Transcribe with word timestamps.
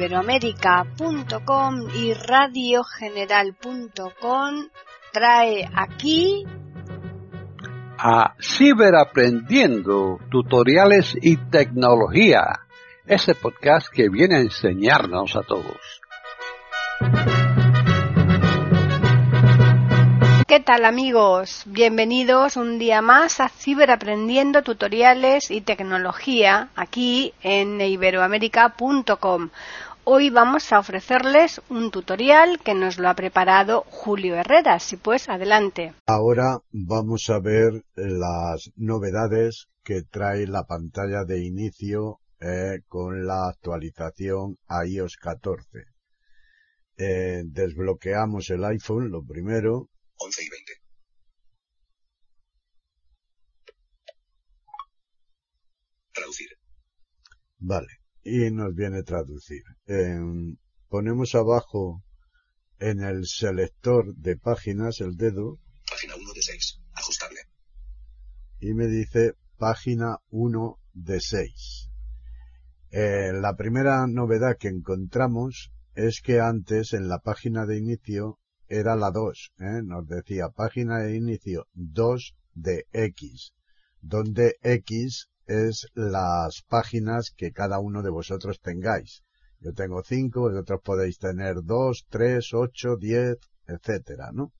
iberoamérica.com 0.00 1.74
y 1.94 2.14
radiogeneral.com 2.14 4.68
trae 5.12 5.68
aquí 5.74 6.46
a 7.98 8.34
Ciberaprendiendo, 8.40 10.18
tutoriales 10.30 11.14
y 11.20 11.36
tecnología, 11.36 12.60
ese 13.04 13.34
podcast 13.34 13.88
que 13.92 14.08
viene 14.08 14.36
a 14.36 14.40
enseñarnos 14.40 15.36
a 15.36 15.42
todos. 15.42 16.00
¿Qué 20.50 20.58
tal 20.58 20.84
amigos? 20.84 21.62
Bienvenidos 21.66 22.56
un 22.56 22.80
día 22.80 23.02
más 23.02 23.38
a 23.38 23.48
Ciberaprendiendo 23.48 24.62
Tutoriales 24.62 25.48
y 25.48 25.60
Tecnología 25.60 26.70
aquí 26.74 27.32
en 27.40 27.80
iberoamérica.com. 27.80 29.50
Hoy 30.12 30.28
vamos 30.28 30.72
a 30.72 30.80
ofrecerles 30.80 31.60
un 31.68 31.92
tutorial 31.92 32.58
que 32.64 32.74
nos 32.74 32.98
lo 32.98 33.08
ha 33.08 33.14
preparado 33.14 33.82
Julio 33.82 34.34
Herrera. 34.34 34.80
Si 34.80 34.96
pues, 34.96 35.28
adelante. 35.28 35.94
Ahora 36.04 36.58
vamos 36.72 37.30
a 37.30 37.38
ver 37.38 37.84
las 37.94 38.72
novedades 38.74 39.68
que 39.84 40.02
trae 40.02 40.48
la 40.48 40.64
pantalla 40.64 41.22
de 41.24 41.46
inicio 41.46 42.18
eh, 42.40 42.80
con 42.88 43.24
la 43.24 43.50
actualización 43.50 44.58
a 44.66 44.84
iOS 44.84 45.16
14. 45.16 45.84
Eh, 46.96 47.42
desbloqueamos 47.44 48.50
el 48.50 48.64
iPhone, 48.64 49.12
lo 49.12 49.24
primero, 49.24 49.90
11 50.16 50.42
y 50.42 50.50
20. 50.50 50.72
Traducir. 56.12 56.48
Vale. 57.60 57.99
Y 58.22 58.50
nos 58.50 58.74
viene 58.74 59.02
traducir. 59.02 59.62
ponemos 60.88 61.34
abajo 61.34 62.02
en 62.78 63.00
el 63.02 63.26
selector 63.26 64.14
de 64.14 64.36
páginas 64.36 65.00
el 65.00 65.16
dedo. 65.16 65.58
Página 65.88 66.16
1 66.16 66.32
de 66.32 66.42
6. 66.42 66.80
Ajustable. 66.94 67.40
Y 68.60 68.74
me 68.74 68.86
dice 68.86 69.34
página 69.58 70.18
1 70.30 70.78
de 70.94 71.20
6. 71.20 71.90
Eh, 72.92 73.32
la 73.32 73.54
primera 73.56 74.06
novedad 74.06 74.56
que 74.58 74.68
encontramos 74.68 75.72
es 75.94 76.20
que 76.20 76.40
antes 76.40 76.92
en 76.92 77.08
la 77.08 77.20
página 77.20 77.66
de 77.66 77.78
inicio 77.78 78.38
era 78.68 78.96
la 78.96 79.10
2, 79.10 79.52
¿eh? 79.58 79.82
nos 79.84 80.06
decía 80.06 80.48
página 80.48 81.00
de 81.00 81.16
inicio 81.16 81.66
2 81.74 82.36
de 82.54 82.86
X, 82.92 83.52
donde 84.00 84.56
X 84.62 85.28
es 85.50 85.88
las 85.94 86.62
páginas 86.68 87.32
que 87.36 87.52
cada 87.52 87.78
uno 87.78 88.02
de 88.02 88.10
vosotros 88.10 88.60
tengáis. 88.60 89.22
Yo 89.60 89.72
tengo 89.72 90.02
5, 90.02 90.40
vosotros 90.40 90.80
podéis 90.82 91.18
tener 91.18 91.56
2, 91.62 92.06
3, 92.08 92.54
8, 92.54 92.96
10, 92.96 93.36
etcétera, 93.66 94.30
¿no? 94.32 94.52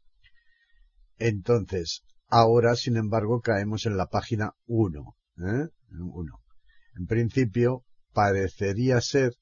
Entonces, 1.19 2.03
ahora, 2.29 2.75
sin 2.75 2.97
embargo, 2.97 3.41
caemos 3.41 3.87
en 3.87 3.97
la 3.97 4.07
página 4.07 4.53
1, 4.67 5.17
¿eh? 5.39 5.69
1. 5.93 6.33
En 6.99 7.07
principio, 7.07 7.85
parecería 8.13 9.01
ser 9.01 9.35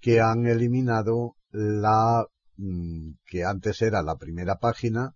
que 0.00 0.20
han 0.20 0.46
eliminado 0.46 1.36
la 1.50 2.26
Mm, 2.60 3.14
que 3.24 3.42
antes 3.44 3.80
era 3.80 4.02
la 4.02 4.16
primera 4.16 4.56
página, 4.56 5.14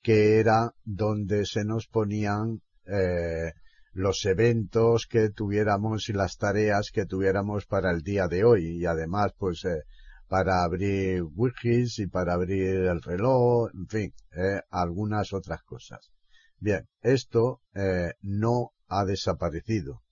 que 0.00 0.38
era 0.38 0.74
donde 0.84 1.44
se 1.44 1.64
nos 1.64 1.88
ponían 1.88 2.60
eh, 2.86 3.52
los 3.94 4.24
eventos 4.24 5.06
que 5.08 5.30
tuviéramos 5.30 6.08
y 6.08 6.12
las 6.12 6.36
tareas 6.36 6.90
que 6.92 7.06
tuviéramos 7.06 7.64
para 7.66 7.90
el 7.92 8.02
día 8.02 8.26
de 8.26 8.44
hoy 8.44 8.80
y 8.80 8.86
además 8.86 9.32
pues 9.38 9.64
eh, 9.64 9.84
para 10.28 10.64
abrir 10.64 11.22
wikis 11.22 12.00
y 12.00 12.08
para 12.08 12.34
abrir 12.34 12.74
el 12.74 13.00
reloj, 13.00 13.70
en 13.72 13.86
fin, 13.86 14.14
eh, 14.32 14.60
algunas 14.70 15.32
otras 15.32 15.62
cosas. 15.62 16.10
Bien, 16.58 16.88
esto 17.02 17.62
eh, 17.74 18.14
no 18.22 18.72
ha 18.88 19.04
desaparecido. 19.04 20.02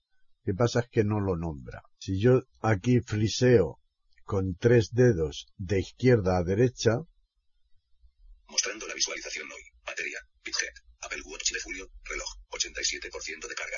Lo 0.43 0.53
que 0.53 0.53
pasa 0.53 0.79
es 0.81 0.89
que 0.89 1.03
no 1.03 1.19
lo 1.19 1.35
nombra. 1.35 1.83
Si 1.99 2.19
yo 2.19 2.43
aquí 2.61 3.01
fliseo 3.01 3.79
con 4.23 4.55
tres 4.55 4.91
dedos 4.91 5.47
de 5.57 5.79
izquierda 5.79 6.37
a 6.37 6.43
derecha. 6.43 6.99
Mostrando 8.47 8.87
la 8.87 8.93
visualización 8.93 9.51
hoy. 9.51 9.63
Batería. 9.85 10.19
Bitget. 10.43 10.75
Apple 11.01 11.21
Watch 11.25 11.51
de 11.51 11.59
julio. 11.61 11.89
Reloj. 12.05 12.42
87% 12.53 13.47
de 13.47 13.55
carga. 13.55 13.77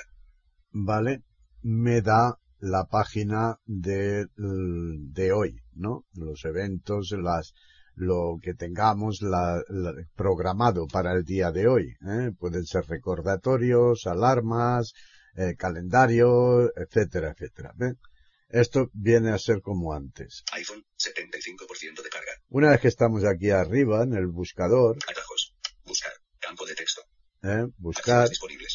Vale. 0.72 1.24
Me 1.62 2.02
da 2.02 2.38
la 2.60 2.86
página 2.86 3.58
de, 3.66 4.28
de 4.36 5.32
hoy, 5.32 5.62
¿no? 5.74 6.06
Los 6.14 6.46
eventos, 6.46 7.12
las, 7.12 7.54
lo 7.96 8.38
que 8.42 8.54
tengamos 8.54 9.22
la, 9.22 9.64
programado 10.16 10.88
para 10.88 11.14
el 11.14 11.24
día 11.24 11.52
de 11.52 11.68
hoy. 11.68 11.96
¿eh? 12.08 12.32
Pueden 12.38 12.66
ser 12.66 12.86
recordatorios, 12.86 14.06
alarmas, 14.06 14.94
eh, 15.36 15.56
calendario, 15.58 16.72
etcétera, 16.76 17.32
etcétera. 17.32 17.74
¿ven? 17.76 17.98
Esto 18.50 18.90
viene 18.94 19.32
a 19.32 19.40
ser 19.40 19.62
como 19.62 19.94
antes. 19.94 20.44
iPhone, 20.54 20.86
75% 20.98 22.04
de 22.04 22.10
carga. 22.10 22.32
Una 22.50 22.70
vez 22.70 22.82
que 22.82 22.88
estamos 22.88 23.24
aquí 23.26 23.50
arriba 23.50 24.04
en 24.04 24.14
el 24.14 24.28
buscador. 24.28 24.98
Atajos. 25.10 25.56
Buscar. 25.84 26.14
Campo 26.40 26.66
de 26.66 26.76
texto. 26.76 26.95
¿Eh? 27.46 27.68
Buscar. 27.78 28.30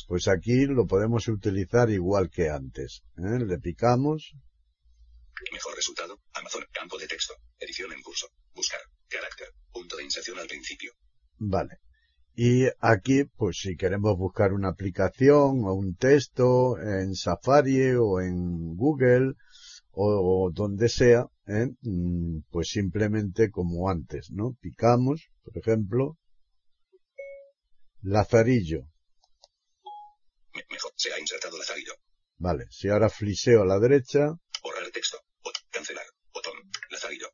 Pues 0.06 0.28
aquí 0.28 0.66
lo 0.66 0.86
podemos 0.86 1.26
utilizar 1.28 1.90
igual 1.90 2.30
que 2.30 2.48
antes. 2.48 3.02
¿eh? 3.18 3.38
Le 3.44 3.58
picamos. 3.58 4.32
Mejor 5.52 5.74
resultado. 5.74 6.20
Amazon. 6.34 6.64
Campo 6.72 6.98
de 6.98 7.06
texto. 7.06 7.34
Edición 7.58 7.92
en 7.92 8.02
curso. 8.02 8.28
Buscar. 8.54 8.80
Carácter. 9.08 9.48
Punto 9.72 9.96
de 9.96 10.04
inserción 10.04 10.38
al 10.38 10.46
principio. 10.46 10.92
Vale. 11.38 11.78
Y 12.34 12.66
aquí, 12.80 13.24
pues 13.24 13.58
si 13.58 13.76
queremos 13.76 14.16
buscar 14.16 14.52
una 14.52 14.68
aplicación 14.68 15.64
o 15.64 15.74
un 15.74 15.96
texto 15.96 16.78
en 16.78 17.14
Safari 17.14 17.94
o 17.98 18.20
en 18.20 18.76
Google, 18.76 19.34
o, 19.92 20.50
donde 20.52 20.88
sea, 20.88 21.26
¿eh? 21.46 21.68
Mm, 21.82 22.42
pues 22.50 22.68
simplemente 22.68 23.50
como 23.50 23.90
antes, 23.90 24.30
¿no? 24.30 24.56
Picamos, 24.60 25.28
por 25.42 25.58
ejemplo, 25.58 26.16
Lazarillo. 28.02 28.88
Mejor, 30.70 30.92
se 30.96 31.12
ha 31.12 31.18
insertado 31.18 31.58
Lazarillo. 31.58 31.92
Vale, 32.38 32.64
si 32.70 32.88
ahora 32.88 33.10
fliseo 33.10 33.62
a 33.62 33.66
la 33.66 33.78
derecha. 33.78 34.28
Borrar 34.62 34.84
el 34.84 34.92
texto. 34.92 35.18
Cancelar. 35.70 36.06
Botón. 36.32 36.54
Lazarillo. 36.90 37.28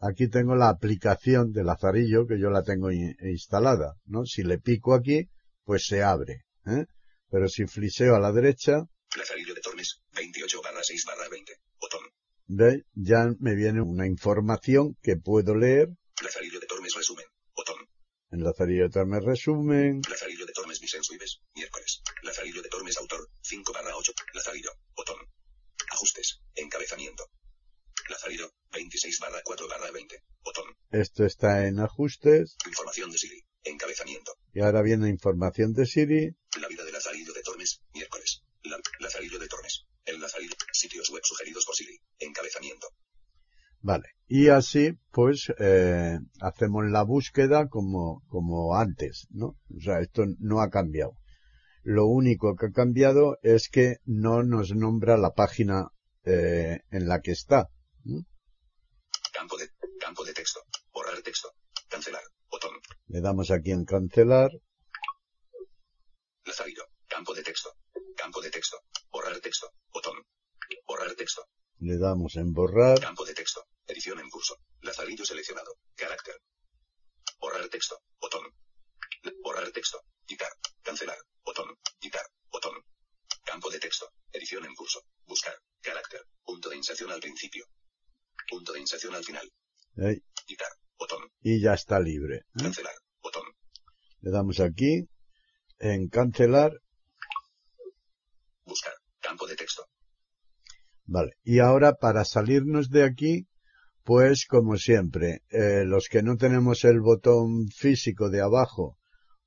Aquí 0.00 0.28
tengo 0.28 0.56
la 0.56 0.68
aplicación 0.68 1.52
de 1.52 1.64
Lazarillo 1.64 2.26
que 2.26 2.38
yo 2.38 2.50
la 2.50 2.62
tengo 2.62 2.90
instalada, 2.90 3.94
¿no? 4.04 4.24
Si 4.26 4.42
le 4.42 4.58
pico 4.58 4.94
aquí, 4.94 5.30
pues 5.64 5.86
se 5.86 6.02
abre, 6.02 6.44
¿eh? 6.66 6.86
Pero 7.30 7.48
si 7.48 7.66
fliseo 7.66 8.16
a 8.16 8.20
la 8.20 8.32
derecha. 8.32 8.84
Lazarillo 9.16 9.54
de 9.54 9.60
Tormes, 9.60 10.02
28 10.14 10.60
barra 10.62 10.82
6 10.82 11.04
barra 11.06 11.28
20. 11.28 11.52
¿Ve? 12.48 12.84
Ya 12.94 13.26
me 13.40 13.54
viene 13.54 13.80
una 13.80 14.06
información 14.06 14.96
que 15.02 15.16
puedo 15.16 15.54
leer. 15.54 15.88
Lazarillo 16.22 16.60
de 16.60 16.66
Tormes 16.66 16.94
resumen. 16.94 17.26
Lazarillo 18.42 18.84
de 18.84 18.90
Tormes 18.90 19.24
resumen. 19.24 20.02
Lazarillo 20.08 20.46
de 20.46 20.52
Tormes 20.52 20.80
Vicenzo 20.80 21.14
Ives. 21.14 21.40
Miércoles. 21.54 22.02
Lazarillo 22.22 22.62
de 22.62 22.68
Tormes 22.68 22.96
autor. 22.98 23.28
5 23.42 23.72
barra 23.72 23.96
8. 23.96 24.12
Lazarillo. 24.34 24.70
Botón. 24.94 25.16
Ajustes. 25.92 26.40
Encabezamiento. 26.54 27.24
Lazarillo. 28.08 28.50
26 28.72 29.18
barra 29.20 29.40
4 29.44 29.68
barra 29.68 29.90
20. 29.90 30.22
Botón. 30.44 30.76
Esto 30.90 31.24
está 31.24 31.66
en 31.66 31.80
ajustes. 31.80 32.56
Información 32.66 33.10
de 33.10 33.18
Siri. 33.18 33.42
Encabezamiento. 33.64 34.32
Y 34.52 34.60
ahora 34.60 34.82
viene 34.82 35.08
información 35.08 35.72
de 35.72 35.86
Siri. 35.86 36.36
La 36.60 36.68
vida 36.68 36.84
de 36.84 36.92
Lazarillo 36.92 37.32
de 37.32 37.42
Tormes. 37.42 37.80
Miércoles. 37.94 38.42
La, 38.64 38.78
Lazarillo 39.00 39.38
de 39.38 39.48
Tormes. 39.48 39.84
El 40.04 40.20
Lazarillo. 40.20 40.54
Sitios 40.72 41.10
web 41.10 41.22
sugeridos 41.24 41.64
por 41.64 41.74
Siri. 41.74 41.98
Encabezamiento. 42.18 42.88
Vale. 43.86 44.16
Y 44.26 44.48
así, 44.48 44.94
pues, 45.12 45.52
eh, 45.60 46.18
hacemos 46.40 46.86
la 46.90 47.04
búsqueda 47.04 47.68
como, 47.68 48.24
como 48.26 48.74
antes, 48.74 49.28
¿no? 49.30 49.56
O 49.70 49.80
sea, 49.80 50.00
esto 50.00 50.24
no 50.40 50.60
ha 50.60 50.70
cambiado. 50.70 51.12
Lo 51.84 52.06
único 52.06 52.56
que 52.56 52.66
ha 52.66 52.72
cambiado 52.72 53.38
es 53.42 53.68
que 53.68 53.98
no 54.04 54.42
nos 54.42 54.74
nombra 54.74 55.16
la 55.16 55.34
página 55.34 55.86
eh, 56.24 56.80
en 56.90 57.06
la 57.06 57.20
que 57.20 57.30
está. 57.30 57.68
Campo 59.32 59.56
de, 59.56 59.70
campo 60.00 60.24
de 60.24 60.32
texto. 60.32 60.58
Borrar 60.92 61.22
texto. 61.22 61.52
Cancelar. 61.88 62.24
Botón. 62.50 62.72
Le 63.06 63.20
damos 63.20 63.52
aquí 63.52 63.70
en 63.70 63.84
cancelar. 63.84 64.50
Lazarillo. 66.44 66.86
Campo 67.06 67.32
de 67.34 67.44
texto. 67.44 67.70
Campo 68.16 68.40
de 68.40 68.50
texto. 68.50 68.78
Borrar 69.12 69.38
texto. 69.38 69.70
Botón. 69.92 70.16
Borrar 70.88 71.14
texto. 71.14 71.42
Le 71.78 71.98
damos 71.98 72.34
en 72.34 72.52
borrar. 72.52 72.98
Campo 72.98 73.24
de 73.24 73.32
texto. 73.32 73.64
Edición 73.86 74.18
en 74.18 74.28
curso. 74.28 74.58
Lazarillo 74.80 75.24
seleccionado. 75.24 75.78
Carácter. 75.94 76.34
Borrar 77.38 77.68
texto. 77.68 78.00
Botón. 78.20 78.52
Borrar 79.42 79.70
texto. 79.70 80.02
Quitar. 80.24 80.50
Cancelar. 80.82 81.18
Botón. 81.44 81.78
Quitar. 81.98 82.26
Botón. 82.50 82.82
Campo 83.44 83.70
de 83.70 83.78
texto. 83.78 84.10
Edición 84.32 84.64
en 84.64 84.74
curso. 84.74 85.02
Buscar. 85.26 85.54
Carácter. 85.80 86.26
Punto 86.44 86.68
de 86.68 86.76
inserción 86.76 87.10
al 87.12 87.20
principio. 87.20 87.66
Punto 88.48 88.72
de 88.72 88.80
inserción. 88.80 89.14
y 91.42 91.60
ya 91.62 91.74
está 91.74 92.00
libre. 92.00 92.36
¿eh? 92.38 92.44
Cancelar. 92.58 92.94
Botón. 93.22 93.44
Le 94.20 94.30
damos 94.30 94.58
aquí 94.60 95.08
en 95.78 96.08
cancelar. 96.08 96.72
Buscar. 98.64 98.94
Campo 99.20 99.46
de 99.46 99.54
texto. 99.54 99.88
Vale. 101.04 101.36
Y 101.44 101.60
ahora 101.60 101.94
para 101.94 102.24
salirnos 102.24 102.90
de 102.90 103.04
aquí, 103.04 103.46
pues 104.06 104.46
como 104.46 104.76
siempre, 104.76 105.42
eh, 105.50 105.82
los 105.84 106.08
que 106.08 106.22
no 106.22 106.36
tenemos 106.36 106.84
el 106.84 107.00
botón 107.00 107.66
físico 107.66 108.30
de 108.30 108.40
abajo, 108.40 108.96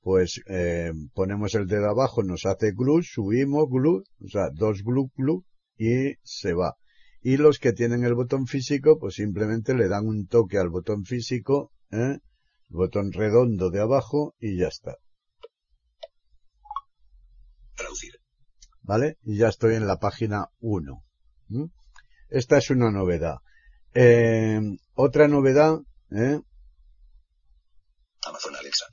pues 0.02 0.42
eh, 0.48 0.92
ponemos 1.14 1.54
el 1.54 1.66
dedo 1.66 1.88
abajo, 1.88 2.22
nos 2.22 2.44
hace 2.44 2.72
glue, 2.72 3.02
subimos 3.02 3.70
glue, 3.70 4.02
o 4.22 4.28
sea, 4.28 4.50
dos 4.52 4.82
glue 4.84 5.10
glue 5.16 5.44
y 5.78 6.16
se 6.22 6.52
va. 6.52 6.74
Y 7.22 7.38
los 7.38 7.58
que 7.58 7.72
tienen 7.72 8.04
el 8.04 8.14
botón 8.14 8.46
físico, 8.46 8.98
pues 8.98 9.14
simplemente 9.14 9.74
le 9.74 9.88
dan 9.88 10.06
un 10.06 10.26
toque 10.26 10.58
al 10.58 10.68
botón 10.68 11.04
físico, 11.04 11.72
¿eh? 11.90 12.18
el 12.18 12.76
botón 12.76 13.12
redondo 13.12 13.70
de 13.70 13.80
abajo 13.80 14.34
y 14.38 14.58
ya 14.58 14.68
está. 14.68 14.96
Traducir. 17.76 18.12
¿Vale? 18.82 19.16
Y 19.22 19.38
ya 19.38 19.48
estoy 19.48 19.76
en 19.76 19.86
la 19.86 19.96
página 19.96 20.48
1. 20.58 21.02
¿Mm? 21.48 21.64
Esta 22.28 22.58
es 22.58 22.68
una 22.68 22.90
novedad. 22.90 23.38
Eh, 23.94 24.60
otra 24.94 25.26
novedad, 25.28 25.78
¿eh? 26.10 26.40
Amazon 28.22 28.54
Alexa. 28.56 28.86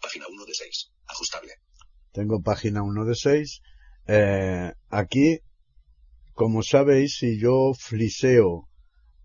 Página 0.00 0.26
1 0.28 0.44
de 0.44 0.54
6. 0.54 0.90
Ajustable. 1.06 1.52
tengo 2.12 2.42
página 2.42 2.82
1 2.82 3.04
de 3.04 3.14
6. 3.14 3.60
Eh, 4.06 4.72
aquí, 4.88 5.40
como 6.32 6.62
sabéis, 6.62 7.16
si 7.18 7.38
yo 7.40 7.72
fliseo 7.78 8.68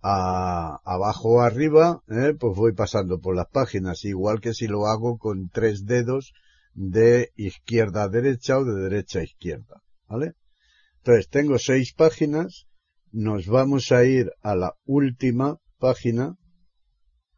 a, 0.01 0.79
abajo 0.83 1.35
o 1.35 1.41
arriba, 1.41 2.01
eh, 2.07 2.33
pues 2.39 2.55
voy 2.55 2.73
pasando 2.73 3.19
por 3.19 3.35
las 3.35 3.47
páginas, 3.49 4.05
igual 4.05 4.39
que 4.39 4.53
si 4.53 4.67
lo 4.67 4.87
hago 4.87 5.17
con 5.17 5.49
tres 5.49 5.85
dedos 5.85 6.33
de 6.73 7.31
izquierda 7.35 8.03
a 8.03 8.09
derecha 8.09 8.57
o 8.57 8.63
de 8.63 8.81
derecha 8.81 9.19
a 9.19 9.23
izquierda, 9.23 9.81
¿vale? 10.07 10.33
Entonces, 10.97 11.29
tengo 11.29 11.57
seis 11.59 11.93
páginas, 11.93 12.67
nos 13.11 13.47
vamos 13.47 13.91
a 13.91 14.03
ir 14.05 14.31
a 14.41 14.55
la 14.55 14.75
última 14.85 15.57
página, 15.77 16.35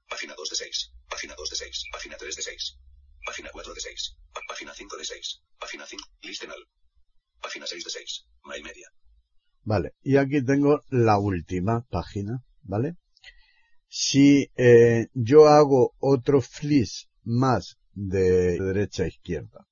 Página 0.10 0.34
2 0.36 0.50
de 0.50 0.56
6. 0.56 0.92
Página 1.10 1.36
2 1.38 1.50
de 1.50 1.56
6. 1.56 1.84
Página 1.94 2.18
3 2.18 2.36
de 2.36 2.42
6. 2.42 2.78
Página 3.26 3.50
4 3.54 3.74
de 3.74 3.80
6. 3.82 4.16
Pá- 4.34 4.42
Página 4.48 4.74
5 4.74 4.98
de 4.98 5.06
6. 5.06 5.42
Página 5.60 5.86
5. 5.86 6.04
Listenal. 6.24 6.60
Página 7.42 7.66
6 7.66 7.84
de 7.86 7.90
6. 7.90 8.26
My 8.44 8.62
Media. 8.62 8.90
Vale, 9.64 9.94
y 10.02 10.18
aquí 10.18 10.44
tengo 10.44 10.82
la 10.90 11.18
última 11.20 11.86
página, 11.90 12.44
¿vale? 12.64 12.96
Si 13.88 14.50
eh, 14.58 15.08
yo 15.14 15.48
hago 15.48 15.94
otro 16.00 16.42
flis 16.42 17.08
más 17.24 17.78
de 17.94 18.58
derecha 18.60 19.04
a 19.04 19.08
izquierda, 19.08 19.68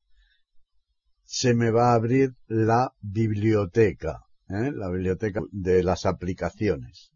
se 1.26 1.54
me 1.54 1.72
va 1.72 1.92
a 1.92 1.96
abrir 1.96 2.36
la 2.48 2.94
biblioteca, 3.02 4.22
¿eh? 4.50 4.72
la 4.74 4.90
biblioteca 4.90 5.42
de 5.52 5.84
las 5.84 6.06
aplicaciones, 6.06 7.12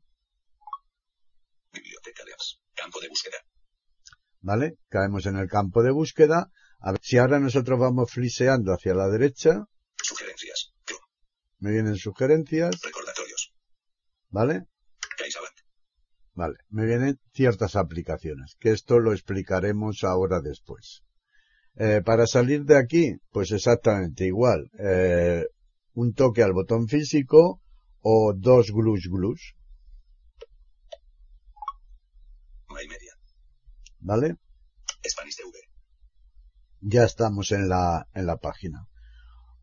Biblioteca 1.74 2.24
de 2.24 2.34
apps. 2.34 2.60
Campo 2.76 3.00
de 3.02 3.10
búsqueda. 3.10 3.38
¿vale? 4.42 4.78
Caemos 4.90 5.26
en 5.26 5.38
el 5.38 5.50
campo 5.50 5.82
de 5.82 5.92
búsqueda. 5.92 6.52
A 6.80 6.92
ver, 6.92 7.00
si 7.02 7.18
ahora 7.18 7.40
nosotros 7.40 7.80
vamos 7.80 8.12
fliseando 8.12 8.74
hacia 8.74 8.94
la 8.94 9.08
derecha, 9.08 9.66
Sugerencias. 10.02 10.74
Me 11.60 11.72
vienen 11.72 11.96
sugerencias, 11.96 12.82
Recordatorios. 12.82 13.54
¿vale? 14.30 14.66
CaixaBank. 15.18 15.54
Vale, 16.34 16.56
me 16.70 16.86
vienen 16.86 17.20
ciertas 17.32 17.76
aplicaciones, 17.76 18.56
que 18.60 18.72
esto 18.72 19.00
lo 19.00 19.14
explicaremos 19.14 20.04
ahora 20.04 20.42
después. 20.42 21.04
Eh, 21.76 22.02
para 22.04 22.28
salir 22.28 22.66
de 22.66 22.78
aquí, 22.78 23.16
pues 23.32 23.52
exactamente 23.52 24.26
igual. 24.26 24.70
Eh, 24.78 25.46
un 25.94 26.14
toque 26.14 26.44
al 26.44 26.54
botón 26.54 26.88
físico 26.88 27.62
o 28.02 28.34
dos 28.36 28.72
glus 28.72 29.08
glus, 29.10 29.56
My 32.70 32.88
Media. 32.88 33.14
¿vale? 34.00 34.36
Spanish 35.08 35.38
TV. 35.38 35.52
Ya 36.82 37.04
estamos 37.04 37.52
en 37.52 37.70
la, 37.70 38.08
en 38.14 38.26
la 38.26 38.38
página. 38.38 38.88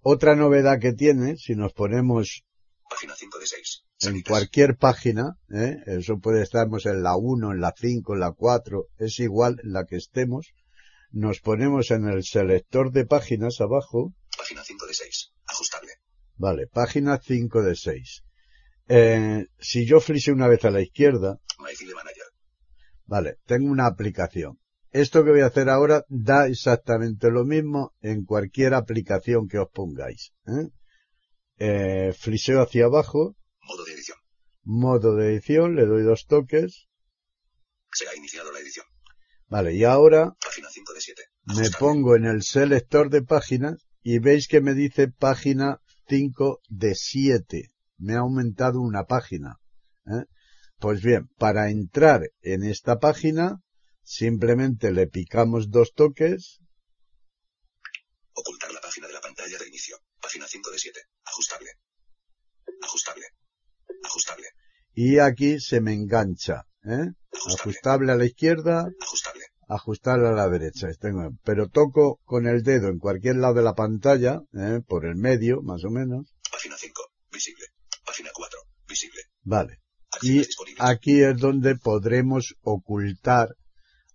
Otra 0.00 0.34
novedad 0.34 0.78
que 0.80 0.92
tiene, 0.92 1.36
si 1.36 1.54
nos 1.54 1.72
ponemos 1.72 2.44
Página 2.88 3.14
5 3.14 3.38
de 3.38 3.46
6. 3.46 3.84
en 4.00 4.22
cualquier 4.22 4.76
página, 4.76 5.38
¿eh? 5.54 5.76
eso 5.86 6.18
puede 6.18 6.42
estarmos 6.42 6.86
en 6.86 7.02
la 7.02 7.16
1, 7.16 7.52
en 7.52 7.60
la 7.60 7.74
5, 7.76 8.14
en 8.14 8.20
la 8.20 8.32
4, 8.32 8.86
es 8.98 9.20
igual 9.20 9.60
en 9.62 9.72
la 9.72 9.84
que 9.84 9.96
estemos, 9.96 10.52
nos 11.10 11.40
ponemos 11.40 11.90
en 11.90 12.08
el 12.08 12.24
selector 12.24 12.90
de 12.92 13.04
páginas 13.04 13.60
abajo, 13.60 14.14
Página 14.36 14.64
5 14.64 14.86
de 14.86 14.94
6. 14.94 15.32
Ajustable. 15.46 15.99
Vale, 16.40 16.66
página 16.68 17.20
5 17.22 17.62
de 17.62 17.76
6. 17.76 18.22
Eh, 18.88 19.46
si 19.58 19.84
yo 19.84 20.00
fliseo 20.00 20.32
una 20.32 20.48
vez 20.48 20.64
a 20.64 20.70
la 20.70 20.80
izquierda, 20.80 21.38
vale, 23.04 23.36
tengo 23.44 23.70
una 23.70 23.84
aplicación. 23.86 24.58
Esto 24.90 25.22
que 25.22 25.32
voy 25.32 25.42
a 25.42 25.48
hacer 25.48 25.68
ahora 25.68 26.02
da 26.08 26.46
exactamente 26.46 27.30
lo 27.30 27.44
mismo 27.44 27.92
en 28.00 28.24
cualquier 28.24 28.72
aplicación 28.72 29.48
que 29.48 29.58
os 29.58 29.68
pongáis. 29.70 30.32
¿eh? 30.46 30.68
Eh, 31.58 32.14
fliseo 32.18 32.62
hacia 32.62 32.86
abajo, 32.86 33.36
Modo 33.60 33.84
de 33.84 33.92
edición. 33.92 34.18
modo 34.62 35.16
de 35.16 35.34
edición, 35.34 35.76
le 35.76 35.84
doy 35.84 36.04
dos 36.04 36.24
toques. 36.26 36.88
Se 37.92 38.08
ha 38.08 38.16
iniciado 38.16 38.50
la 38.50 38.60
edición. 38.60 38.86
Vale, 39.46 39.74
y 39.74 39.84
ahora 39.84 40.34
Página 40.42 40.68
5 40.70 40.92
de 40.94 41.00
7. 41.02 41.22
me 41.58 41.70
pongo 41.78 42.16
en 42.16 42.24
el 42.24 42.42
selector 42.42 43.10
de 43.10 43.20
páginas 43.20 43.86
y 44.02 44.20
veis 44.20 44.48
que 44.48 44.62
me 44.62 44.72
dice 44.72 45.08
página 45.08 45.80
5 46.10 46.60
de 46.68 46.96
7. 46.96 47.70
Me 47.98 48.14
ha 48.14 48.18
aumentado 48.18 48.80
una 48.80 49.04
página. 49.04 49.60
¿eh? 50.06 50.24
Pues 50.80 51.02
bien, 51.02 51.28
para 51.38 51.70
entrar 51.70 52.32
en 52.42 52.64
esta 52.64 52.98
página, 52.98 53.60
simplemente 54.02 54.90
le 54.90 55.06
picamos 55.06 55.70
dos 55.70 55.92
toques, 55.94 56.58
Ocultar 58.32 58.72
la 58.72 58.80
página 58.80 59.06
de 59.06 59.12
la 59.12 59.20
pantalla 59.20 59.58
de 59.58 59.68
inicio. 59.68 59.98
Página 60.20 60.46
5 60.48 60.70
de 60.70 60.78
7. 60.78 61.00
Ajustable. 61.24 61.70
Ajustable. 62.82 63.26
Ajustable. 64.02 64.46
y 64.94 65.18
aquí 65.18 65.60
se 65.60 65.80
me 65.80 65.92
engancha. 65.92 66.64
¿eh? 66.84 67.12
Ajustable. 67.32 67.70
Ajustable 67.70 68.12
a 68.12 68.16
la 68.16 68.24
izquierda, 68.24 68.88
Ajustable. 69.00 69.44
Ajustable 69.70 70.28
a 70.28 70.32
la 70.32 70.48
derecha. 70.48 70.88
Tengo- 71.00 71.30
Pero 71.44 71.68
toco 71.68 72.20
con 72.24 72.46
el 72.46 72.62
dedo 72.62 72.88
en 72.88 72.98
cualquier 72.98 73.36
lado 73.36 73.54
de 73.54 73.62
la 73.62 73.74
pantalla, 73.74 74.40
¿eh? 74.52 74.80
por 74.86 75.06
el 75.06 75.16
medio, 75.16 75.62
más 75.62 75.84
o 75.84 75.90
menos. 75.90 76.34
Página 76.52 76.76
5. 76.76 77.02
Visible. 77.32 77.64
Página 78.04 78.30
4. 78.34 78.58
Visible. 78.88 79.20
Vale. 79.42 79.78
Y 80.22 80.42
aquí 80.78 81.22
es 81.22 81.38
donde 81.38 81.76
podremos 81.76 82.56
ocultar 82.62 83.50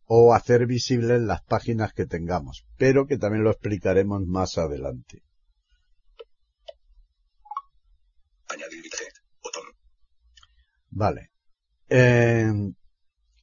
o 0.07 0.33
hacer 0.35 0.67
visibles 0.67 1.21
las 1.21 1.41
páginas 1.45 1.93
que 1.93 2.05
tengamos, 2.05 2.65
pero 2.77 3.07
que 3.07 3.17
también 3.17 3.43
lo 3.43 3.51
explicaremos 3.51 4.21
más 4.27 4.57
adelante. 4.57 5.21
Añadir 8.49 8.81
widget. 8.83 9.13
Botón. 9.41 9.63
Vale. 10.91 11.31
Eh, 11.89 12.51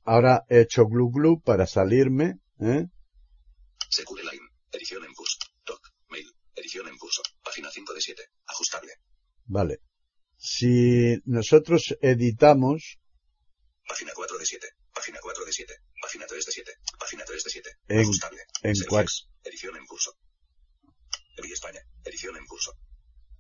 ahora 0.04 0.44
he 0.48 0.60
hecho 0.60 0.86
glu 0.86 1.10
glu 1.10 1.40
para 1.40 1.66
salirme. 1.66 2.38
¿eh? 2.60 2.86
Secure 3.88 4.22
Line. 4.22 4.46
Edición 4.72 5.04
en 5.04 5.12
curso. 5.14 5.36
Doc. 5.66 5.80
Mail. 6.08 6.30
Edición 6.54 6.88
en 6.88 6.96
curso. 6.98 7.22
Página 7.42 7.70
5 7.70 7.94
de 7.94 8.00
7. 8.00 8.22
Ajustable. 8.46 8.92
Vale. 9.44 9.78
Si 10.36 11.18
nosotros 11.24 11.94
editamos 12.00 12.98
Página 13.86 14.12
4 14.14 14.38
de 14.38 14.46
7. 14.46 14.66
Página 14.94 15.18
4 15.20 15.44
de 15.44 15.52
7. 15.52 15.74
Página 16.00 16.26
3 16.26 16.46
de 16.46 16.52
7. 16.52 16.72
Página 16.98 17.24
3 17.24 17.44
de 17.44 17.50
7. 17.50 17.70
En- 17.88 18.00
Ajustable. 18.00 18.40
en 18.62 18.74
cual- 18.88 19.06
Edición 19.44 19.76
en 19.76 19.86
curso. 19.86 20.16
TV 21.36 21.48
España. 21.52 21.80
Edición 22.04 22.36
en 22.36 22.46
curso. 22.46 22.72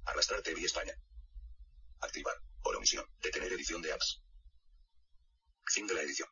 Arrastrar 0.04 0.42
TV 0.42 0.64
España. 0.64 0.92
Activar. 2.00 2.34
Por 2.62 2.76
omisión. 2.76 3.04
Detener 3.22 3.52
edición 3.52 3.80
de 3.82 3.92
apps. 3.92 4.20
Fin 5.66 5.86
de 5.86 5.94
la 5.94 6.02
edición. 6.02 6.28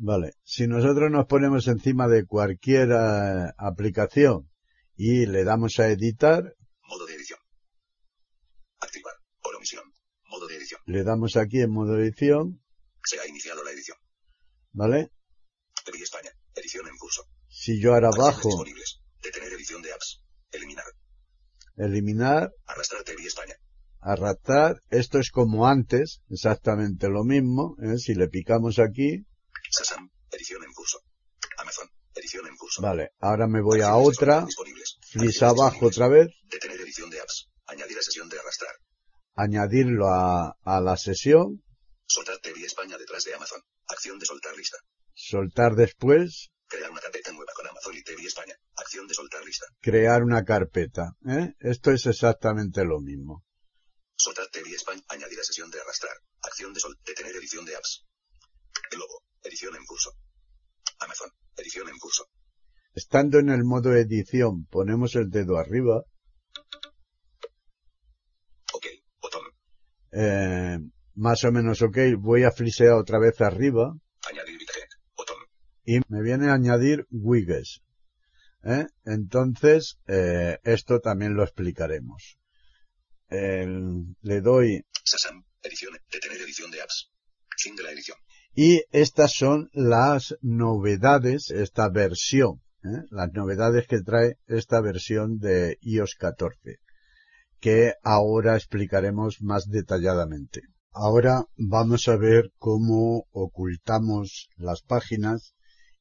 Vale, 0.00 0.34
si 0.44 0.66
nosotros 0.66 1.10
nos 1.10 1.26
ponemos 1.26 1.66
encima 1.66 2.06
de 2.08 2.24
cualquier 2.24 2.90
eh, 2.92 3.52
aplicación 3.56 4.50
y 4.96 5.26
le 5.26 5.44
damos 5.44 5.78
a 5.78 5.88
editar, 5.88 6.54
Modo 6.88 7.06
de 7.06 7.14
edición. 7.14 7.38
Activar. 8.80 9.14
Por 9.42 9.56
omisión. 9.56 9.84
Modo 10.30 10.46
de 10.46 10.56
edición. 10.56 10.80
le 10.86 11.02
damos 11.04 11.36
aquí 11.36 11.60
en 11.60 11.70
modo 11.70 11.98
edición, 11.98 12.62
Se 13.04 13.18
ha 13.20 13.26
iniciado 13.26 13.62
la 13.64 13.72
edición. 13.72 13.98
¿vale? 14.72 15.10
España. 16.02 16.30
Edición 16.54 16.86
en 16.86 16.96
curso. 16.96 17.22
Si 17.48 17.80
yo 17.80 17.94
ahora 17.94 18.08
Acciones 18.08 18.34
bajo, 18.34 18.48
disponibles. 18.48 19.00
Detener 19.22 19.52
edición 19.52 19.82
de 19.82 19.92
apps. 19.92 20.22
Eliminar. 20.52 20.84
eliminar, 21.76 22.52
Arrastrar 22.66 23.02
TV 23.04 23.24
España. 23.24 23.54
Arrastrar, 24.00 24.80
esto 24.90 25.18
es 25.18 25.30
como 25.30 25.66
antes, 25.66 26.20
exactamente 26.30 27.08
lo 27.08 27.24
mismo, 27.24 27.76
¿eh? 27.82 27.98
si 27.98 28.14
le 28.14 28.28
picamos 28.28 28.78
aquí, 28.78 29.24
Sasam. 29.70 30.10
Edición 30.30 30.64
en 30.64 30.72
curso. 30.72 30.98
Vale, 32.82 33.10
ahora 33.20 33.46
me 33.46 33.60
voy 33.62 33.80
a 33.80 33.96
otra, 33.96 34.44
disponibles. 34.44 34.98
flis 35.02 35.42
Acciones 35.42 35.42
abajo 35.42 35.86
otra 35.86 36.08
vez, 36.08 36.28
Detener 36.50 36.80
edición 36.80 37.10
de 37.10 37.20
apps. 37.20 37.48
Añadir 37.66 37.98
a 37.98 38.02
sesión 38.02 38.28
de 38.28 38.38
arrastrar. 38.38 38.72
añadirlo 39.34 40.08
a, 40.08 40.56
a 40.62 40.80
la 40.80 40.96
sesión, 40.96 41.62
Soltar 42.06 42.38
TV 42.38 42.64
España 42.64 42.96
detrás 42.98 43.24
de 43.24 43.34
Amazon. 43.34 43.60
Acción 43.88 44.18
de 44.18 44.26
soltar 44.26 44.56
lista. 44.56 44.78
soltar 45.14 45.74
después, 45.74 46.50
Crear 46.66 46.90
una 46.90 47.00
carpeta 47.00 47.32
nueva 47.32 47.52
con 47.56 47.66
Amazon 47.66 47.94
y 47.96 48.02
TV 48.02 48.22
España. 48.26 48.54
Acción 48.76 49.06
de 49.06 49.14
soltar 49.14 49.44
lista. 49.44 49.66
crear 49.80 50.22
una 50.22 50.44
carpeta. 50.44 51.12
¿eh? 51.26 51.54
Esto 51.60 51.90
es 51.92 52.04
exactamente 52.06 52.84
lo 52.84 53.00
mismo. 53.00 53.44
Soltar 54.18 54.48
TV 54.48 54.74
España. 54.74 55.00
Añadir 55.08 55.38
a 55.40 55.44
sesión 55.44 55.70
de 55.70 55.80
arrastrar. 55.80 56.16
Acción 56.42 56.72
de 56.74 56.80
sol. 56.80 56.98
Detener 57.06 57.34
edición 57.36 57.64
de 57.64 57.76
apps. 57.76 58.04
El 58.90 58.98
logo. 58.98 59.22
Edición 59.42 59.74
en 59.76 59.84
curso. 59.84 60.10
Amazon. 60.98 61.30
Edición 61.56 61.88
en 61.88 61.96
curso. 61.98 62.26
Estando 62.94 63.38
en 63.38 63.50
el 63.50 63.62
modo 63.64 63.94
edición, 63.94 64.66
ponemos 64.66 65.14
el 65.14 65.30
dedo 65.30 65.56
arriba, 65.56 66.02
OK. 68.72 68.86
Botón. 69.20 69.42
eh, 70.10 70.78
más 71.14 71.44
o 71.44 71.52
menos 71.52 71.80
ok, 71.82 71.96
voy 72.18 72.42
a 72.42 72.50
flisear 72.50 72.94
otra 72.94 73.20
vez 73.20 73.40
arriba 73.40 73.92
Añadir 74.28 74.56
widget. 74.58 74.88
Botón. 75.16 75.36
y 75.84 76.00
me 76.08 76.22
viene 76.22 76.48
a 76.48 76.54
añadir 76.54 77.06
widgets. 77.10 77.82
¿eh? 78.64 78.86
Entonces, 79.04 79.98
eh, 80.08 80.58
esto 80.64 80.98
también 81.00 81.34
lo 81.34 81.44
explicaremos. 81.44 82.36
El- 83.28 84.16
le 84.22 84.40
doy 84.40 84.82
Sasam. 85.04 85.44
Edición. 85.62 85.92
Detener 86.10 86.40
edición 86.40 86.70
de 86.70 86.80
apps. 86.80 87.10
Fin 87.56 87.74
de 87.76 87.82
la 87.82 87.90
edición. 87.92 88.16
Y 88.54 88.82
estas 88.90 89.32
son 89.32 89.68
las 89.72 90.36
novedades, 90.40 91.50
esta 91.50 91.88
versión, 91.90 92.62
¿eh? 92.84 93.02
las 93.10 93.32
novedades 93.32 93.86
que 93.86 94.00
trae 94.00 94.36
esta 94.46 94.80
versión 94.80 95.38
de 95.38 95.76
iOS 95.80 96.14
14, 96.18 96.76
que 97.60 97.94
ahora 98.02 98.56
explicaremos 98.56 99.40
más 99.40 99.66
detalladamente. 99.68 100.62
Ahora 100.92 101.44
vamos 101.56 102.08
a 102.08 102.16
ver 102.16 102.50
cómo 102.56 103.26
ocultamos 103.30 104.48
las 104.56 104.82
páginas 104.82 105.54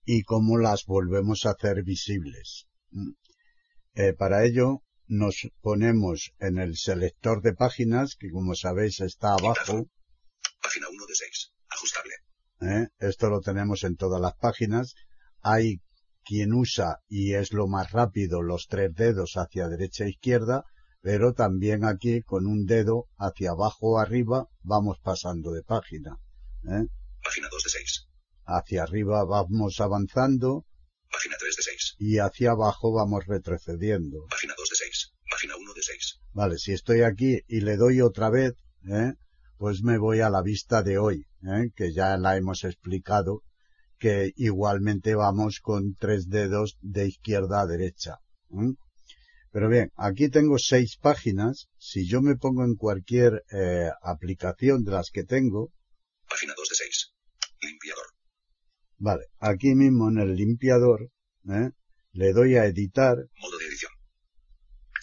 y 0.06 0.24
cómo 0.24 0.58
las 0.58 0.86
volvemos 0.86 1.46
a 1.46 1.52
hacer 1.52 1.84
visibles. 1.84 2.68
¿Mm? 2.92 3.12
Eh, 3.96 4.14
para 4.14 4.46
ello 4.46 4.84
nos 5.08 5.50
ponemos 5.62 6.34
en 6.40 6.58
el 6.58 6.78
selector 6.78 7.42
de 7.42 7.54
páginas, 7.54 8.16
que 8.16 8.30
como 8.30 8.56
sabéis 8.56 9.00
está 9.00 9.34
abajo, 9.34 9.90
Página 10.62 10.90
1 10.90 11.06
de 11.06 11.16
6. 11.16 11.54
Ajustable. 11.70 12.14
¿eh? 12.62 12.88
Esto 13.00 13.30
lo 13.30 13.42
tenemos 13.42 13.84
en 13.84 13.96
todas 13.96 14.20
las 14.20 14.36
páginas. 14.36 14.96
Hay 15.42 15.82
quien 16.24 16.54
usa, 16.54 17.00
y 17.08 17.36
es 17.36 17.54
lo 17.54 17.68
más 17.68 17.92
rápido, 17.92 18.42
los 18.42 18.68
tres 18.68 18.94
dedos 18.94 19.38
hacia 19.38 19.70
derecha 19.70 20.04
e 20.04 20.10
izquierda, 20.10 20.66
pero 21.02 21.34
también 21.34 21.86
aquí 21.86 22.22
con 22.22 22.48
un 22.48 22.66
dedo 22.66 23.08
hacia 23.18 23.52
abajo 23.52 23.94
o 23.94 24.00
arriba 24.00 24.48
vamos 24.62 24.98
pasando 25.02 25.52
de 25.52 25.64
página. 25.64 26.18
¿eh? 26.66 26.88
Página 27.24 27.48
2 27.50 27.64
de 27.64 27.70
6. 27.70 28.08
Hacia 28.46 28.84
arriba 28.84 29.24
vamos 29.24 29.80
avanzando 29.80 30.66
Página 31.10 31.38
3 31.40 31.56
de 31.56 31.64
6. 31.64 31.96
y 32.00 32.18
hacia 32.18 32.52
abajo 32.52 32.92
vamos 32.92 33.26
retrocediendo. 33.26 34.26
Página 34.30 34.54
2 34.58 34.70
de 34.70 34.76
6. 34.76 34.77
Página 35.30 35.56
1 35.58 35.74
de 35.74 35.82
6. 35.82 36.20
Vale, 36.34 36.58
si 36.58 36.74
estoy 36.74 37.02
aquí 37.02 37.40
y 37.48 37.62
le 37.62 37.78
doy 37.78 38.02
otra 38.02 38.30
vez, 38.30 38.54
¿eh? 38.90 39.14
pues 39.58 39.82
me 39.84 39.98
voy 39.98 40.22
a 40.22 40.30
la 40.30 40.42
vista 40.42 40.84
de 40.84 40.98
hoy, 40.98 41.28
¿eh? 41.44 41.72
que 41.76 41.94
ya 41.94 42.18
la 42.18 42.38
hemos 42.38 42.64
explicado, 42.64 43.44
que 43.98 44.32
igualmente 44.36 45.16
vamos 45.16 45.60
con 45.60 45.96
tres 45.96 46.30
dedos 46.30 46.78
de 46.82 47.08
izquierda 47.08 47.62
a 47.62 47.66
derecha. 47.66 48.20
¿eh? 48.52 48.74
Pero 49.52 49.70
bien, 49.70 49.92
aquí 49.96 50.30
tengo 50.30 50.60
seis 50.60 50.98
páginas. 50.98 51.68
Si 51.78 52.08
yo 52.08 52.22
me 52.22 52.36
pongo 52.36 52.64
en 52.64 52.76
cualquier 52.76 53.44
eh, 53.52 53.90
aplicación 54.04 54.84
de 54.84 54.92
las 54.92 55.10
que 55.10 55.24
tengo, 55.24 55.72
Página 56.30 56.54
2 56.56 56.70
de 56.70 56.76
6. 56.76 57.14
Limpiador. 57.62 58.06
vale, 58.98 59.26
aquí 59.40 59.74
mismo 59.74 60.10
en 60.10 60.20
el 60.20 60.36
limpiador, 60.36 61.10
¿eh? 61.50 61.72
le 62.12 62.34
doy 62.34 62.56
a 62.56 62.66
editar 62.66 63.18
Modo 63.40 63.58
de 63.58 63.66
edición. 63.66 63.92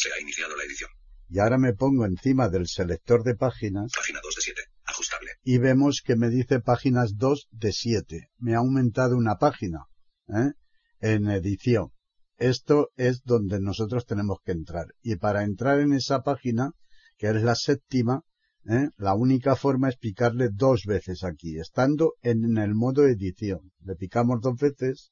Se 0.04 0.12
ha 0.12 0.20
iniciado 0.20 0.54
la 0.54 0.64
edición. 0.64 0.90
y 1.30 1.38
ahora 1.38 1.56
me 1.56 1.72
pongo 1.72 2.04
encima 2.04 2.50
del 2.50 2.68
selector 2.68 3.24
de 3.24 3.36
páginas 3.36 3.90
Página 3.96 4.20
2 4.22 4.34
de 4.34 4.42
7. 4.42 4.60
Ajustable. 4.84 5.30
y 5.42 5.56
vemos 5.56 6.02
que 6.04 6.14
me 6.14 6.28
dice 6.28 6.60
páginas 6.60 7.16
2 7.16 7.48
de 7.52 7.72
7. 7.72 8.28
Me 8.36 8.54
ha 8.54 8.58
aumentado 8.58 9.16
una 9.16 9.36
página 9.36 9.86
¿eh? 10.28 10.52
en 11.00 11.30
edición. 11.30 11.94
Esto 12.36 12.90
es 12.96 13.22
donde 13.22 13.60
nosotros 13.60 14.04
tenemos 14.04 14.40
que 14.44 14.52
entrar. 14.52 14.88
Y 15.00 15.16
para 15.16 15.42
entrar 15.42 15.80
en 15.80 15.94
esa 15.94 16.20
página, 16.20 16.72
que 17.16 17.28
es 17.28 17.42
la 17.42 17.54
séptima, 17.54 18.24
¿eh? 18.68 18.90
la 18.98 19.14
única 19.14 19.56
forma 19.56 19.88
es 19.88 19.96
picarle 19.96 20.50
dos 20.52 20.84
veces 20.84 21.24
aquí, 21.24 21.58
estando 21.58 22.12
en 22.20 22.58
el 22.58 22.74
modo 22.74 23.06
edición. 23.06 23.72
Le 23.80 23.96
picamos 23.96 24.42
dos 24.42 24.56
veces 24.58 25.10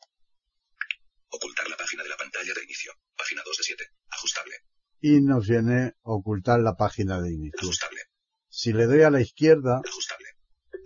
Ocultar 1.30 1.66
la 1.70 1.78
página 1.78 2.02
de 2.02 2.10
la 2.10 2.16
pantalla 2.18 2.52
de 2.52 2.62
inicio. 2.62 2.92
Página 3.16 3.40
2 3.42 3.56
de 3.56 3.64
7. 3.64 3.84
Ajustable. 4.10 4.54
Y 5.02 5.20
nos 5.20 5.46
viene 5.48 5.88
a 5.88 5.92
ocultar 6.04 6.60
la 6.60 6.74
página 6.74 7.20
de 7.20 7.32
inicio. 7.34 7.58
Ajustable. 7.60 8.00
Si 8.48 8.72
le 8.72 8.86
doy 8.86 9.02
a 9.02 9.10
la 9.10 9.20
izquierda 9.20 9.82
Ajustable. 9.84 10.28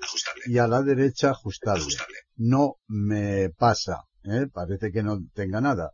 Ajustable. 0.02 0.42
y 0.46 0.58
a 0.58 0.66
la 0.66 0.82
derecha, 0.82 1.30
ajustable. 1.30 1.85
No 2.37 2.76
me 2.88 3.50
pasa, 3.50 4.04
¿eh? 4.25 4.46
parece 4.52 4.90
que 4.90 5.02
no 5.02 5.18
tenga 5.35 5.61
nada. 5.61 5.90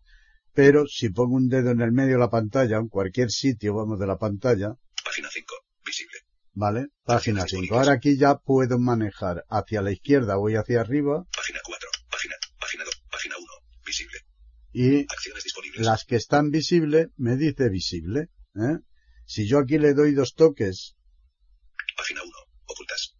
Pero 0.55 0.87
si 0.87 1.09
pongo 1.11 1.35
un 1.35 1.49
dedo 1.49 1.71
en 1.71 1.81
el 1.81 1.93
medio 1.93 2.15
de 2.15 2.21
la 2.21 2.31
pantalla, 2.31 2.77
en 2.77 2.89
cualquier 2.89 3.31
sitio, 3.31 3.75
vamos, 3.75 3.99
de 3.99 4.07
la 4.07 4.19
pantalla, 4.19 4.75
Página 5.05 5.29
5. 5.31 5.55
Visible. 5.85 6.19
¿vale? 6.53 6.87
Página 7.05 7.41
Páginas 7.43 7.45
5. 7.51 7.61
disponibles. 7.61 7.79
Ahora 7.79 7.93
aquí 7.97 8.17
ya 8.19 8.37
puedo 8.37 8.79
manejar 8.79 9.45
hacia 9.49 9.83
la 9.83 9.91
izquierda, 9.93 10.37
voy 10.37 10.55
hacia 10.57 10.81
arriba 10.81 11.25
Página 11.35 11.59
4. 11.65 11.89
Página. 12.11 12.35
Página 12.61 12.85
2. 12.85 13.03
Página 13.11 13.35
1. 13.39 13.47
Visible. 13.85 14.19
y 14.73 15.01
Acciones 15.11 15.45
las 15.77 16.05
que 16.05 16.17
están 16.17 16.51
visibles 16.51 17.09
me 17.17 17.37
dice 17.37 17.69
visible, 17.69 18.31
¿eh? 18.57 18.79
Si 19.25 19.49
yo 19.49 19.59
aquí 19.59 19.79
le 19.79 19.95
doy 19.95 20.13
dos 20.13 20.35
toques, 20.35 20.97
Página 21.97 22.23
1. 22.23 22.33
Ocultas. 22.67 23.15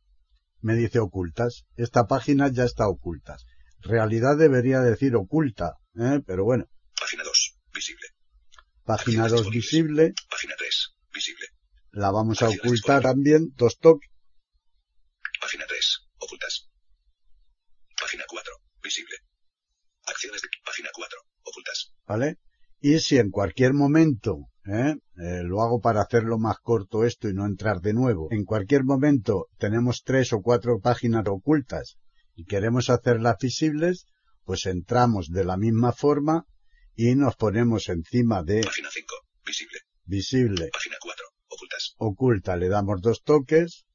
me 0.61 0.75
dice 0.75 0.99
ocultas. 0.99 1.65
Esta 1.77 2.07
página 2.07 2.51
ya 2.51 2.65
está 2.65 2.89
ocultas. 2.89 3.45
Realidad 3.81 4.37
debería 4.37 4.81
decir 4.81 5.17
oculta, 5.17 5.79
¿eh? 5.99 6.21
Pero 6.27 6.45
bueno, 6.45 6.67
Página 6.99 7.25
2. 7.25 7.59
Visible. 7.75 8.07
página 8.85 9.25
Acciones 9.25 9.45
2 9.45 9.53
disponibles. 9.53 10.09
visible, 10.09 10.15
Página 10.29 10.55
3. 10.57 10.95
Visible. 11.15 11.47
la 11.93 12.11
vamos 12.11 12.43
a 12.43 12.49
ocultar 12.49 13.03
también, 13.03 13.53
dos 13.57 13.79
toques. 13.79 14.09
Página 15.41 15.67
3. 15.67 15.99
Ocultas. 16.19 16.69
Página 18.01 18.25
4. 18.29 18.53
Visible. 18.83 19.17
Acciones 20.07 20.43
de 20.43 20.49
página 20.65 20.91
4. 20.95 21.19
Ocultas. 21.45 21.93
¿Vale? 22.13 22.37
Y 22.79 22.99
si 22.99 23.17
en 23.17 23.31
cualquier 23.31 23.73
momento, 23.73 24.49
¿eh? 24.67 24.97
Eh, 25.17 25.43
lo 25.45 25.63
hago 25.63 25.81
para 25.81 26.03
hacerlo 26.03 26.39
más 26.39 26.59
corto 26.59 27.05
esto 27.05 27.27
y 27.29 27.33
no 27.33 27.47
entrar 27.47 27.81
de 27.81 27.95
nuevo, 27.95 28.29
en 28.31 28.45
cualquier 28.45 28.85
momento 28.85 29.47
tenemos 29.57 30.03
tres 30.05 30.35
o 30.35 30.43
cuatro 30.43 30.79
páginas 30.81 31.25
ocultas 31.27 31.97
y 32.35 32.45
queremos 32.45 32.91
hacerlas 32.91 33.37
visibles, 33.41 34.05
pues 34.45 34.67
entramos 34.67 35.29
de 35.29 35.45
la 35.45 35.57
misma 35.57 35.93
forma 35.93 36.45
y 36.95 37.15
nos 37.15 37.37
ponemos 37.37 37.89
encima 37.89 38.43
de 38.43 38.61
Página 38.63 38.91
5. 38.93 39.07
Visible. 39.47 39.79
visible, 40.05 40.69
Página 40.71 40.97
4. 41.01 41.25
Ocultas. 41.49 41.95
oculta, 41.97 42.57
le 42.57 42.69
damos 42.69 43.01
dos 43.01 43.23
toques 43.23 43.87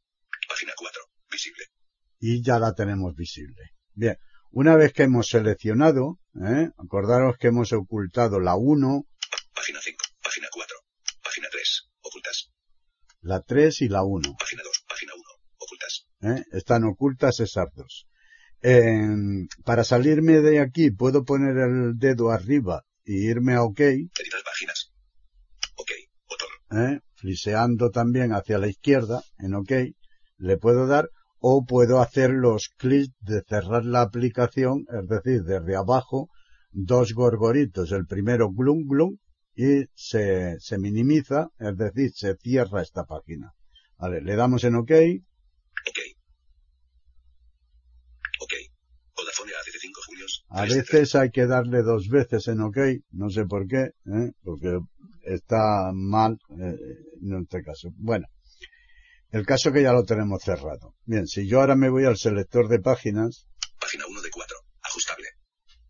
Página 0.49 0.71
4. 0.75 1.01
Visible. 1.29 1.63
y 2.19 2.41
ya 2.41 2.57
la 2.57 2.73
tenemos 2.73 3.13
visible. 3.13 3.61
Bien, 3.93 4.17
una 4.51 4.75
vez 4.75 4.93
que 4.93 5.03
hemos 5.03 5.27
seleccionado, 5.27 6.19
¿eh? 6.35 6.69
acordaros 6.77 7.37
que 7.37 7.47
hemos 7.47 7.73
ocultado 7.73 8.39
la 8.39 8.55
1, 8.55 9.05
Página 9.53 9.79
5. 9.81 9.97
Página 10.23 10.47
4. 10.53 10.77
Página 11.23 11.47
3. 11.51 11.89
Ocultas. 12.01 12.51
la 13.21 13.41
3 13.41 13.81
y 13.81 13.89
la 13.89 14.03
1. 14.03 14.35
Página 14.39 14.61
2. 14.63 14.85
Página 14.87 15.13
1. 15.15 15.23
Ocultas. 15.57 16.07
¿eh? 16.21 16.43
Están 16.51 16.83
ocultas 16.85 17.39
esas 17.39 17.67
dos. 17.75 18.07
En- 18.61 19.47
para 19.65 19.83
salirme 19.83 20.41
de 20.41 20.59
aquí 20.59 20.91
puedo 20.91 21.23
poner 21.23 21.57
el 21.57 21.97
dedo 21.97 22.31
arriba 22.31 22.83
y 23.03 23.27
irme 23.29 23.53
a 23.55 23.63
OK, 23.63 23.79
Editar 23.79 24.43
páginas. 24.43 24.91
OK. 25.75 25.91
Botón. 26.27 26.93
¿eh? 26.95 26.99
fliseando 27.15 27.89
también 27.91 28.31
hacia 28.33 28.57
la 28.59 28.67
izquierda, 28.67 29.23
en 29.39 29.55
OK, 29.55 29.71
le 30.37 30.57
puedo 30.57 30.85
dar 30.87 31.09
o 31.39 31.65
puedo 31.65 32.01
hacer 32.01 32.31
los 32.31 32.69
clics 32.77 33.13
de 33.21 33.43
cerrar 33.47 33.85
la 33.85 34.01
aplicación, 34.01 34.85
es 34.89 35.07
decir, 35.07 35.43
desde 35.43 35.75
abajo, 35.75 36.29
dos 36.71 37.13
gorgoritos, 37.13 37.91
el 37.91 38.05
primero 38.05 38.51
glum 38.51 38.87
glum 38.87 39.17
y 39.55 39.85
se, 39.95 40.59
se 40.59 40.77
minimiza, 40.77 41.49
es 41.59 41.75
decir, 41.77 42.11
se 42.13 42.35
cierra 42.35 42.81
esta 42.81 43.05
página. 43.05 43.53
Vale, 43.97 44.21
le 44.21 44.35
damos 44.35 44.63
en 44.63 44.75
OK, 44.75 44.91
OK. 44.91 45.99
OK. 48.39 48.53
Hola 49.13 49.31
Vodafone 49.31 49.51
ACC5 49.51 50.05
Julios. 50.05 50.45
A 50.49 50.65
3 50.65 50.69
de 50.69 50.77
veces 50.77 51.15
hay 51.15 51.31
que 51.31 51.47
darle 51.47 51.81
dos 51.81 52.07
veces 52.07 52.47
en 52.47 52.61
OK, 52.61 52.77
no 53.11 53.31
sé 53.31 53.45
por 53.45 53.67
qué, 53.67 53.93
¿eh? 54.05 54.31
porque 54.43 54.79
está 55.23 55.91
mal 55.93 56.37
eh, 56.59 56.77
en 57.21 57.41
este 57.41 57.63
caso. 57.63 57.89
Bueno, 57.95 58.27
el 59.31 59.45
caso 59.45 59.71
que 59.71 59.83
ya 59.83 59.93
lo 59.93 60.03
tenemos 60.03 60.43
cerrado. 60.43 60.95
Bien, 61.05 61.27
si 61.27 61.47
yo 61.47 61.59
ahora 61.59 61.75
me 61.75 61.89
voy 61.89 62.05
al 62.05 62.17
selector 62.17 62.67
de 62.67 62.79
páginas, 62.79 63.47
Página 63.79 64.05
1 64.07 64.21
de 64.21 64.29
4. 64.29 64.57
Ajustable. 64.83 65.27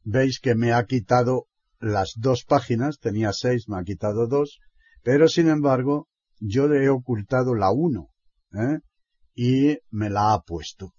veis 0.04 0.40
que 0.40 0.56
me 0.56 0.74
ha 0.74 0.86
quitado 0.86 1.48
las 1.80 2.14
dos 2.18 2.44
páginas, 2.44 3.00
tenía 3.00 3.32
seis, 3.34 3.70
me 3.70 3.78
ha 3.78 3.84
quitado 3.84 4.28
dos, 4.28 4.60
pero 5.04 5.28
sin 5.28 5.48
embargo 5.50 6.08
yo 6.40 6.68
le 6.68 6.84
he 6.84 6.90
ocultado 6.90 7.56
la 7.56 7.72
uno, 7.72 8.10
¿eh? 8.54 8.80
y 9.36 9.78
me 9.92 10.10
la 10.10 10.34
ha 10.34 10.42
puesto. 10.42 10.94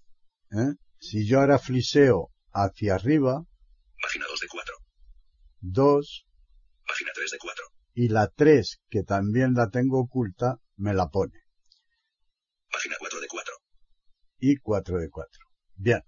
¿eh? 0.51 0.73
Si 0.99 1.27
yo 1.27 1.39
ahora 1.39 1.59
fliseo 1.59 2.29
hacia 2.51 2.95
arriba, 2.95 3.43
Página 4.01 4.25
2 4.27 4.39
de 4.39 4.47
4. 4.47 4.75
dos, 5.59 6.25
Página 6.87 7.11
3 7.13 7.31
de 7.31 7.37
4. 7.37 7.65
y 7.93 8.07
la 8.07 8.27
tres, 8.29 8.79
que 8.89 9.03
también 9.03 9.53
la 9.53 9.69
tengo 9.69 9.99
oculta, 9.99 10.57
me 10.77 10.93
la 10.93 11.09
pone. 11.09 11.43
Página 12.71 12.95
4 12.99 13.19
de 13.19 13.27
4. 13.27 13.53
Y 14.39 14.57
4 14.57 14.99
de 14.99 15.09
4. 15.09 15.31
Bien. 15.75 16.01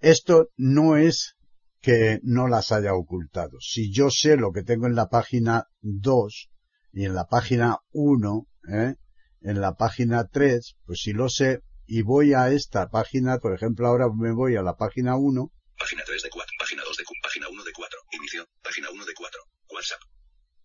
Esto 0.00 0.48
no 0.56 0.96
es 0.96 1.36
que 1.80 2.20
no 2.22 2.48
las 2.48 2.72
haya 2.72 2.94
ocultado. 2.94 3.58
Si 3.60 3.92
yo 3.92 4.10
sé 4.10 4.36
lo 4.36 4.52
que 4.52 4.62
tengo 4.62 4.86
en 4.86 4.94
la 4.94 5.08
página 5.08 5.66
2 5.80 6.50
y 6.92 7.04
en 7.04 7.14
la 7.14 7.26
página 7.26 7.78
1, 7.92 8.46
¿eh? 8.72 8.94
en 9.40 9.60
la 9.60 9.74
página 9.74 10.26
3, 10.26 10.76
pues 10.84 11.00
si 11.00 11.12
lo 11.12 11.28
sé 11.28 11.60
y 11.86 12.02
voy 12.02 12.34
a 12.34 12.50
esta 12.50 12.88
página, 12.88 13.38
por 13.38 13.54
ejemplo, 13.54 13.86
ahora 13.88 14.06
me 14.12 14.32
voy 14.32 14.56
a 14.56 14.62
la 14.62 14.76
página 14.76 15.16
1, 15.16 15.50
Página 15.82 16.02
3 16.06 16.22
de 16.22 16.30
4. 16.30 16.52
Página 16.60 16.82
2 16.84 16.96
de 16.96 17.04
4. 17.04 17.20
Página 17.22 17.48
1 17.48 17.64
de 17.64 17.72
4. 17.72 17.98
Inicio. 18.12 18.46
Página 18.62 18.90
1 18.90 19.04
de 19.04 19.14
4. 19.14 19.40
WhatsApp. 19.72 20.00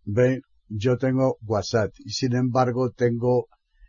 ve, 0.04 0.42
yo 0.68 0.98
tengo 0.98 1.38
WhatsApp 1.42 1.92
y 1.98 2.12
sin 2.12 2.36
embargo 2.36 2.92
tengo 2.92 3.48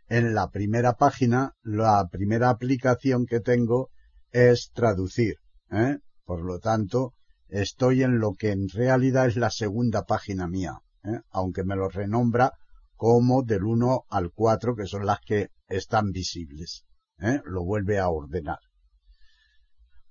en 0.09 0.33
la 0.33 0.49
primera 0.49 0.93
página, 0.93 1.53
la 1.61 2.07
primera 2.11 2.49
aplicación 2.49 3.25
que 3.25 3.39
tengo 3.39 3.89
es 4.31 4.71
traducir. 4.73 5.35
¿eh? 5.71 5.99
Por 6.25 6.43
lo 6.43 6.59
tanto, 6.59 7.13
estoy 7.47 8.03
en 8.03 8.19
lo 8.19 8.33
que 8.33 8.51
en 8.51 8.67
realidad 8.69 9.27
es 9.27 9.37
la 9.37 9.51
segunda 9.51 10.03
página 10.03 10.47
mía, 10.47 10.79
¿eh? 11.03 11.21
aunque 11.31 11.63
me 11.63 11.75
lo 11.75 11.89
renombra 11.89 12.53
como 12.95 13.43
del 13.43 13.63
1 13.63 14.05
al 14.09 14.31
4, 14.33 14.75
que 14.75 14.85
son 14.85 15.05
las 15.05 15.19
que 15.21 15.51
están 15.67 16.11
visibles. 16.11 16.85
¿eh? 17.19 17.39
Lo 17.45 17.63
vuelve 17.63 17.99
a 17.99 18.09
ordenar. 18.09 18.59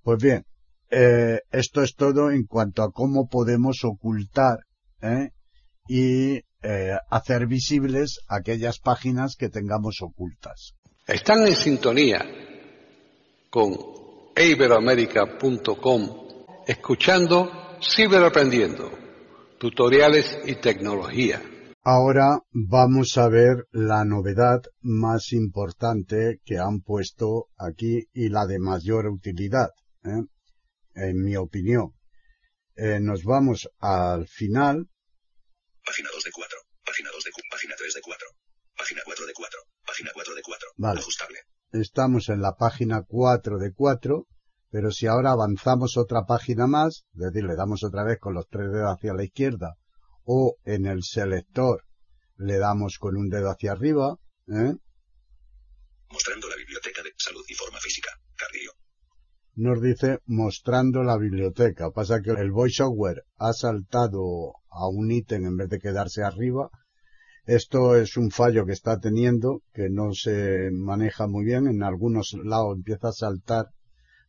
Pues 0.03 0.23
bien, 0.23 0.47
eh, 0.91 1.41
esto 1.51 1.83
es 1.83 1.95
todo 1.95 2.31
en 2.31 2.47
cuanto 2.47 2.83
a 2.83 2.93
cómo 2.93 3.29
podemos 3.29 3.85
ocultar 3.85 4.61
¿eh? 5.03 5.33
y 5.87 6.41
eh, 6.63 6.97
hacer 7.11 7.47
visibles 7.47 8.21
aquellas 8.29 8.79
páginas 8.79 9.37
que 9.37 9.49
tengamos 9.49 9.99
ocultas. 10.01 10.75
Están 11.07 11.47
en 11.47 11.55
sintonía 11.55 12.25
con 13.51 13.77
iberoamerica.com 14.37 16.29
escuchando 16.67 17.79
Ciberaprendiendo, 17.81 18.91
tutoriales 19.59 20.39
y 20.45 20.57
tecnología. 20.57 21.41
Ahora 21.85 22.41
vamos 22.53 23.17
a 23.17 23.29
ver 23.29 23.67
la 23.71 24.05
novedad 24.05 24.61
más 24.83 25.33
importante 25.33 26.41
que 26.45 26.59
han 26.59 26.81
puesto 26.81 27.47
aquí 27.57 28.09
y 28.13 28.29
la 28.29 28.47
de 28.47 28.59
mayor 28.59 29.07
utilidad, 29.07 29.71
¿eh? 30.05 30.25
en 30.95 31.25
mi 31.25 31.37
opinión. 31.37 31.95
Eh, 32.77 32.99
nos 33.01 33.25
vamos 33.25 33.71
al 33.79 34.27
final 34.27 34.89
Página 35.89 36.11
2 36.13 36.23
de 36.23 36.31
4. 36.31 36.59
Página 36.85 37.11
2 37.11 37.25
de 37.25 37.31
4. 37.31 37.49
Página 37.51 37.75
3 37.79 37.95
de 37.95 38.01
4. 38.03 38.29
Página 38.77 39.01
4 39.07 39.27
de 39.27 39.33
4. 39.33 39.61
Página 39.87 40.11
4 40.13 40.35
de 40.35 40.43
4. 40.43 40.69
Vale. 40.77 41.01
Ajustable. 41.01 41.39
estamos 41.73 42.29
en 42.29 42.43
la 42.43 42.57
página 42.57 43.05
4 43.09 43.59
de 43.59 43.73
4, 43.73 44.27
pero 44.71 44.91
si 44.91 45.07
ahora 45.07 45.31
avanzamos 45.31 45.97
otra 45.97 46.27
página 46.27 46.67
más, 46.67 47.07
es 47.15 47.33
decir, 47.33 47.45
le 47.45 47.57
damos 47.57 47.85
otra 47.85 48.05
vez 48.05 48.19
con 48.21 48.35
los 48.35 48.47
tres 48.51 48.71
dedos 48.71 48.95
hacia 48.95 49.15
la 49.15 49.25
izquierda, 49.25 49.77
o 50.25 50.57
en 50.67 50.85
el 50.85 51.03
selector 51.05 51.85
le 52.37 52.59
damos 52.59 52.99
con 52.99 53.17
un 53.17 53.31
dedo 53.31 53.49
hacia 53.49 53.73
arriba, 53.73 54.17
¿eh? 54.49 54.75
Mostrando 56.11 56.51
la 56.51 56.57
biblioteca 56.57 57.03
de 57.03 57.15
salud 57.17 57.45
y 57.49 57.55
forma 57.55 57.81
física. 57.81 58.11
Cardio. 58.37 58.73
nos 59.55 59.81
dice 59.81 60.19
mostrando 60.27 61.03
la 61.03 61.17
biblioteca. 61.17 61.91
Pasa 61.91 62.21
que 62.21 62.31
el 62.33 62.53
voiceover 62.53 63.25
ha 63.39 63.55
saltado 63.55 64.53
a 64.71 64.89
un 64.89 65.11
ítem 65.11 65.45
en 65.45 65.57
vez 65.57 65.69
de 65.69 65.79
quedarse 65.79 66.23
arriba. 66.23 66.71
Esto 67.45 67.97
es 67.97 68.17
un 68.17 68.31
fallo 68.31 68.67
que 68.67 68.73
está 68.73 68.99
teniendo, 69.01 69.63
que 69.73 69.89
no 69.89 70.13
se 70.13 70.71
maneja 70.71 71.27
muy 71.27 71.45
bien. 71.45 71.67
En 71.67 71.83
algunos 71.83 72.35
lados 72.45 72.77
empieza 72.77 73.09
a 73.09 73.13
saltar 73.13 73.67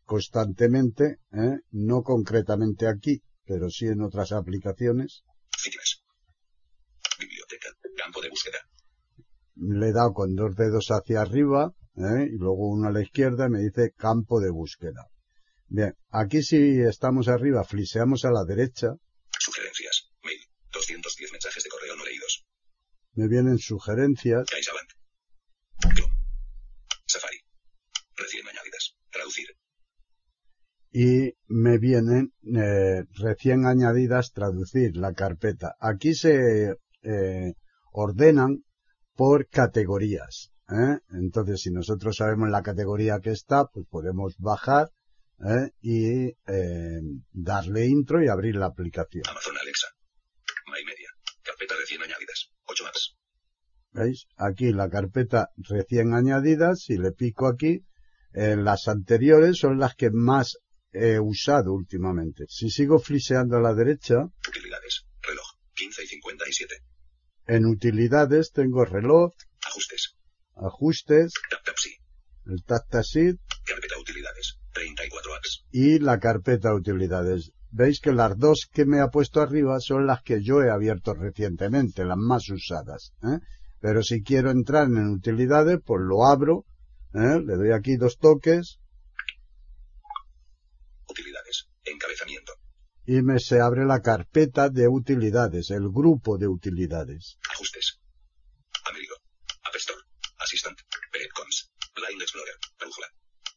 constantemente, 0.06 1.19
¿eh? 1.34 1.60
no 1.71 2.02
concretamente 2.02 2.88
aquí, 2.88 3.21
pero 3.45 3.69
sí 3.69 3.88
en 3.88 4.02
otras 4.02 4.32
aplicaciones. 4.32 5.23
Biblioteca. 7.19 7.69
Campo 7.97 8.21
de 8.21 8.30
búsqueda. 8.30 8.60
Le 9.56 9.89
he 9.89 9.91
dado 9.91 10.13
con 10.13 10.36
dos 10.36 10.56
dedos 10.56 10.88
hacia 10.89 11.21
arriba 11.21 11.73
¿eh? 11.97 12.30
y 12.32 12.38
luego 12.38 12.69
uno 12.69 12.88
a 12.88 12.91
la 12.91 13.02
izquierda 13.02 13.47
y 13.47 13.49
me 13.49 13.60
dice 13.60 13.91
campo 13.97 14.39
de 14.39 14.49
búsqueda. 14.49 15.10
Bien, 15.67 15.93
aquí 16.10 16.41
si 16.41 16.80
estamos 16.80 17.28
arriba, 17.28 17.63
fliseamos 17.65 18.23
a 18.23 18.32
la 18.32 18.45
derecha, 18.45 18.95
Sugerencias. 19.39 20.12
Mail. 20.21 20.39
210 20.71 21.32
mensajes 21.32 21.63
de 21.63 21.69
correo 21.69 21.95
no 21.95 22.04
leídos. 22.04 22.45
Me 23.13 23.27
vienen 23.27 23.57
sugerencias, 23.57 24.45
CaixaBank. 24.49 24.89
Chrome. 25.95 26.15
Safari. 27.05 27.37
Recién 28.15 28.47
añadidas. 28.47 28.95
Traducir. 29.11 29.47
y 30.91 31.33
me 31.47 31.77
vienen 31.77 32.33
eh, 32.55 33.03
recién 33.13 33.65
añadidas 33.65 34.31
traducir 34.33 34.97
la 34.97 35.13
carpeta. 35.13 35.75
Aquí 35.79 36.15
se 36.15 36.75
eh, 37.03 37.53
ordenan 37.91 38.63
por 39.15 39.47
categorías. 39.49 40.51
¿eh? 40.69 40.99
Entonces, 41.11 41.61
si 41.61 41.71
nosotros 41.71 42.17
sabemos 42.17 42.49
la 42.49 42.63
categoría 42.63 43.19
que 43.19 43.31
está, 43.31 43.65
pues 43.65 43.85
podemos 43.87 44.35
bajar 44.39 44.89
¿eh? 45.45 45.71
y 45.81 46.29
eh, 46.29 47.01
darle 47.31 47.85
intro 47.85 48.23
y 48.23 48.27
abrir 48.27 48.55
la 48.55 48.67
aplicación. 48.67 49.23
Amazon 49.29 49.57
Alexa. 49.61 49.87
My 50.67 50.83
Media. 50.85 51.09
Carpeta 51.43 51.75
recién 51.79 52.01
añadidas. 52.01 52.48
8 52.69 52.88
apps. 52.88 53.15
¿Veis? 53.91 54.25
Aquí 54.38 54.71
la 54.71 54.89
carpeta 54.89 55.49
recién 55.58 56.13
añadidas, 56.13 56.82
si 56.84 56.97
le 56.97 57.12
pico 57.12 57.47
aquí, 57.47 57.86
eh, 58.34 58.55
las 58.55 58.88
anteriores 58.88 59.58
son 59.58 59.79
las 59.79 59.95
que 59.95 60.12
más 60.12 60.58
he 60.91 61.19
usado 61.19 61.73
últimamente. 61.73 62.45
Si 62.47 62.69
sigo 62.69 62.99
fliseando 62.99 63.58
a 63.58 63.62
la 63.62 63.73
derecha, 63.73 64.25
Utilidades. 64.47 65.05
Reloj. 65.21 65.45
15 65.73 66.03
y 66.03 66.08
57. 66.08 66.75
en 67.47 67.65
utilidades 67.65 68.51
tengo 68.51 68.86
reloj, 68.86 69.32
Ajustes. 69.65 70.15
ajustes, 70.55 71.34
Tap 71.49 71.63
Tap 71.65 71.75
sí. 71.77 71.95
el 72.45 72.63
Tactasit 72.63 73.39
Carpeta 73.65 73.97
utilidades. 73.99 74.58
34 74.73 75.36
apps. 75.36 75.65
y 75.71 75.99
la 75.99 76.19
carpeta 76.19 76.73
utilidades. 76.73 77.51
Veis 77.71 77.99
que 78.01 78.12
las 78.12 78.38
dos 78.38 78.67
que 78.71 78.86
me 78.86 78.99
ha 78.99 79.08
puesto 79.10 79.41
arriba 79.41 79.79
son 79.79 80.08
las 80.08 80.21
que 80.23 80.41
yo 80.41 80.62
he 80.62 80.69
abierto 80.71 81.13
recientemente, 81.13 82.03
las 82.03 82.17
más 82.17 82.49
usadas. 82.49 83.13
¿eh? 83.23 83.39
Pero 83.79 84.01
si 84.03 84.23
quiero 84.23 84.49
entrar 84.51 84.88
en 84.88 85.10
utilidades, 85.10 85.79
pues 85.86 86.01
lo 86.01 86.25
abro, 86.25 86.65
¿eh? 87.13 87.39
le 87.45 87.55
doy 87.55 87.71
aquí 87.71 87.95
dos 87.95 88.17
toques 88.17 88.79
Utilidades. 91.08 91.67
Encabezamiento. 91.86 92.53
y 93.05 93.21
me 93.23 93.39
se 93.39 93.60
abre 93.60 93.86
la 93.86 94.01
carpeta 94.01 94.69
de 94.69 94.88
utilidades, 94.88 95.71
el 95.71 95.89
grupo 95.89 96.38
de 96.38 96.47
utilidades. 96.47 97.38
Ajustes. 97.51 97.99
Amerigo. 98.86 99.15
App 99.63 99.75
Store. 99.75 100.01
Assistant. 100.38 100.77
Peretcons. 101.12 101.71
Blind 101.95 102.21
Explorer. 102.21 102.55
Brújula. 102.79 103.08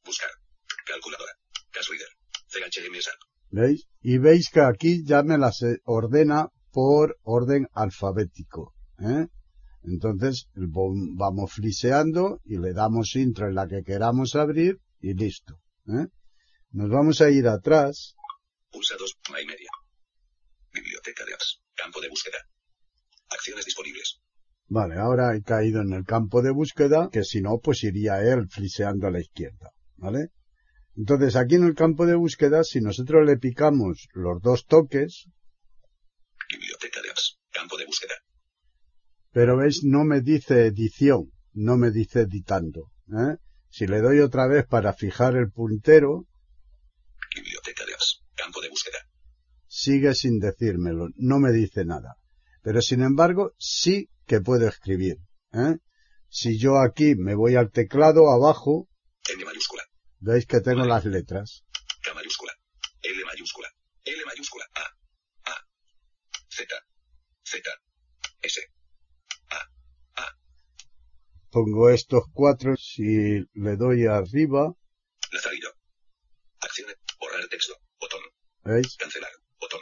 Buscar. 0.05 0.31
Calculadora. 0.87 1.33
Cash 1.71 1.89
Reader. 1.91 2.09
CHM 2.49 3.01
SAP. 3.01 3.32
¿Veis? 3.53 3.87
Y 4.01 4.17
veis 4.17 4.49
que 4.51 4.61
aquí 4.61 5.05
ya 5.05 5.23
me 5.23 5.37
las 5.37 5.61
ordena 5.85 6.49
por 6.73 7.19
orden 7.23 7.69
alfabético. 7.75 8.75
¿eh? 8.99 9.27
Entonces 9.85 10.49
vamos 10.55 11.53
fliseando 11.53 12.41
y 12.45 12.57
le 12.57 12.73
damos 12.73 13.15
intro 13.15 13.47
en 13.49 13.55
la 13.55 13.69
que 13.69 13.83
queramos 13.85 14.35
abrir 14.37 14.79
y 15.01 15.13
listo. 15.13 15.61
¿eh? 15.87 16.07
Nos 16.71 16.89
vamos 16.89 17.21
a 17.21 17.29
ir 17.29 17.47
atrás. 17.47 18.15
Pulsa 18.71 18.95
2. 18.99 19.19
My 19.31 19.45
Media. 19.45 19.69
Biblioteca 20.73 21.27
de 21.27 21.35
apps. 21.35 21.61
Campo 21.75 22.01
de 22.01 22.09
búsqueda. 22.09 22.39
Acciones 23.29 23.67
disponibles. 23.67 24.19
Vale, 24.69 24.95
ahora 24.95 25.37
he 25.37 25.43
caído 25.43 25.83
en 25.83 25.93
el 25.93 26.05
campo 26.07 26.41
de 26.41 26.53
búsqueda, 26.53 27.11
que 27.13 27.25
si 27.25 27.43
no, 27.43 27.59
pues 27.59 27.85
iría 27.85 28.23
él 28.23 28.49
fliseando 28.49 29.09
a 29.09 29.11
la 29.11 29.21
izquierda. 29.21 29.73
¿Vale? 29.97 30.29
Entonces, 30.97 31.37
aquí 31.37 31.55
en 31.55 31.65
el 31.65 31.75
campo 31.75 32.07
de 32.07 32.15
búsqueda, 32.15 32.65
si 32.65 32.81
nosotros 32.81 33.27
le 33.27 33.39
picamos 33.39 34.09
los 34.15 34.43
dos 34.43 34.67
toques, 34.67 35.27
Biblioteca 36.51 37.01
de 37.03 37.11
apps. 37.11 37.39
Campo 37.51 37.77
de 37.79 37.87
búsqueda. 37.87 38.15
pero 39.31 39.57
veis, 39.57 39.83
no 39.85 40.05
me 40.05 40.21
dice 40.21 40.67
edición, 40.67 41.33
no 41.55 41.77
me 41.79 41.91
dice 41.91 42.21
editando. 42.23 42.91
¿eh? 43.09 43.37
Si 43.71 43.87
le 43.87 44.01
doy 44.01 44.21
otra 44.21 44.47
vez 44.47 44.67
para 44.67 44.93
fijar 44.93 45.37
el 45.37 45.51
puntero, 45.51 46.27
Biblioteca 47.35 47.87
de 47.87 47.95
apps. 47.95 48.23
Campo 48.35 48.61
de 48.61 48.69
búsqueda. 48.69 48.99
sigue 49.67 50.15
sin 50.15 50.39
decírmelo, 50.39 51.09
no 51.17 51.39
me 51.39 51.53
dice 51.53 51.85
nada. 51.87 52.17
Pero 52.63 52.83
sin 52.83 53.03
embargo, 53.03 53.53
sí 53.59 54.11
que 54.27 54.41
puedo 54.41 54.69
escribir. 54.69 55.17
¿eh? 55.53 55.77
Si 56.29 56.59
yo 56.59 56.79
aquí 56.79 57.15
me 57.15 57.35
voy 57.35 57.57
al 57.57 57.71
teclado 57.71 58.31
abajo, 58.31 58.89
N. 59.31 59.45
veis 60.23 60.47
que 60.47 60.61
tengo 60.61 60.85
las 60.85 61.05
letras. 61.05 61.65
K 62.03 62.15
mayúscula. 62.15 62.53
L 63.03 63.25
mayúscula. 63.25 63.69
L 64.05 64.25
mayúscula. 64.25 64.65
A. 64.75 64.85
A. 65.53 65.55
Z. 66.49 66.69
Z. 67.45 67.71
S. 68.43 68.61
Pongo 71.51 71.91
estos 71.91 72.23
cuatro, 72.33 72.77
si 72.79 73.45
le 73.53 73.77
doy 73.77 74.07
arriba, 74.07 74.73
Lazarillo. 75.33 75.71
Acciones. 76.61 76.97
Borrar 77.19 77.47
texto. 77.49 77.75
Botón. 77.99 78.21
¿veis? 78.65 78.97
Cancelar. 78.97 79.33
Botón. 79.59 79.81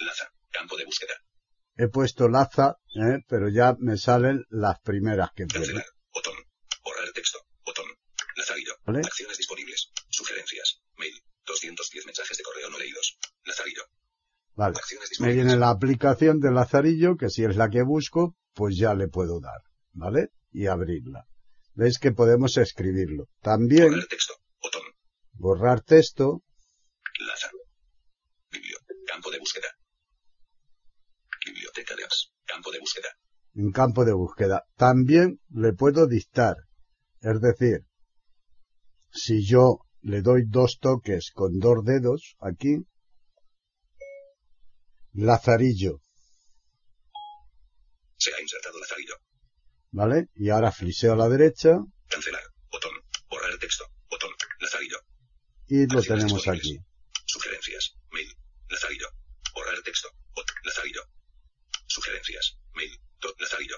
Laza. 0.00 0.32
Campo 0.50 0.76
de 0.76 0.84
búsqueda. 0.84 1.14
He 1.76 1.88
puesto 1.88 2.28
laza, 2.28 2.76
¿eh? 2.94 3.20
pero 3.28 3.48
ya 3.48 3.74
me 3.78 3.96
salen 3.96 4.44
las 4.48 4.80
primeras 4.80 5.30
que. 5.34 5.46
Cancelar. 5.46 5.86
Borrar 6.82 7.12
texto. 7.12 7.38
Botón. 7.64 7.86
Lazarillo. 8.36 8.77
¿Vale? 8.88 9.00
Acciones 9.04 9.36
disponibles. 9.36 9.92
Sugerencias. 10.08 10.80
Mail. 10.96 11.14
210 11.46 12.06
mensajes 12.06 12.36
de 12.38 12.42
correo 12.42 12.70
no 12.70 12.78
leídos. 12.78 13.18
Lazarillo. 13.44 13.82
Vale. 14.54 14.76
Me 15.20 15.32
viene 15.34 15.56
la 15.56 15.70
aplicación 15.70 16.40
de 16.40 16.50
Lazarillo, 16.50 17.16
que 17.16 17.28
si 17.28 17.44
es 17.44 17.56
la 17.56 17.68
que 17.68 17.82
busco, 17.82 18.34
pues 18.54 18.76
ya 18.76 18.94
le 18.94 19.08
puedo 19.08 19.40
dar, 19.40 19.60
¿vale? 19.92 20.30
Y 20.50 20.66
abrirla. 20.66 21.26
Veis 21.74 21.98
que 21.98 22.12
podemos 22.12 22.56
escribirlo. 22.56 23.28
También 23.40 23.90
Borrar 23.90 24.06
texto. 24.08 24.34
Botón. 24.60 24.82
borrar 25.34 25.80
texto, 25.82 26.42
Laza. 27.20 27.50
Biblio. 28.50 28.78
Campo 29.06 29.30
de 29.30 29.38
búsqueda. 29.38 29.68
Biblioteca 31.46 31.94
de 31.94 32.04
apps. 32.04 32.32
Campo 32.44 32.72
de 32.72 32.80
búsqueda. 32.80 33.08
en 33.54 33.70
campo 33.70 34.04
de 34.04 34.12
búsqueda. 34.12 34.64
También 34.76 35.40
le 35.50 35.72
puedo 35.72 36.06
dictar. 36.06 36.56
Es 37.20 37.40
decir, 37.40 37.86
si 39.10 39.44
yo 39.46 39.80
le 40.02 40.22
doy 40.22 40.42
dos 40.46 40.78
toques 40.80 41.30
con 41.34 41.58
dos 41.58 41.84
dedos 41.84 42.36
aquí, 42.40 42.86
Lazarillo, 45.12 46.00
Se 48.16 48.32
ha 48.34 48.40
insertado 48.40 48.78
Lazarillo. 48.78 49.14
¿vale? 49.90 50.26
Y 50.34 50.50
ahora 50.50 50.70
fliseo 50.72 51.12
a 51.14 51.16
la 51.16 51.28
derecha 51.28 51.78
Cancelar. 52.08 52.42
Botón. 52.70 52.92
Borrar 53.30 53.58
texto. 53.58 53.84
Botón. 54.10 54.30
Lazarillo. 54.60 54.98
y 55.68 55.86
lo 55.86 55.98
Acciones 55.98 56.06
tenemos 56.06 56.32
disponibles. 56.34 56.78
aquí. 56.78 56.86
Sugerencias. 57.26 57.94
Mail. 58.12 58.28
Lazarillo. 58.68 59.08
Borrar 59.54 59.82
texto. 59.82 60.08
Bot. 60.34 60.46
Lazarillo. 60.64 61.02
Sugerencias. 61.86 62.56
Mail. 62.74 62.98
Do. 63.20 63.34
Lazarillo. 63.38 63.76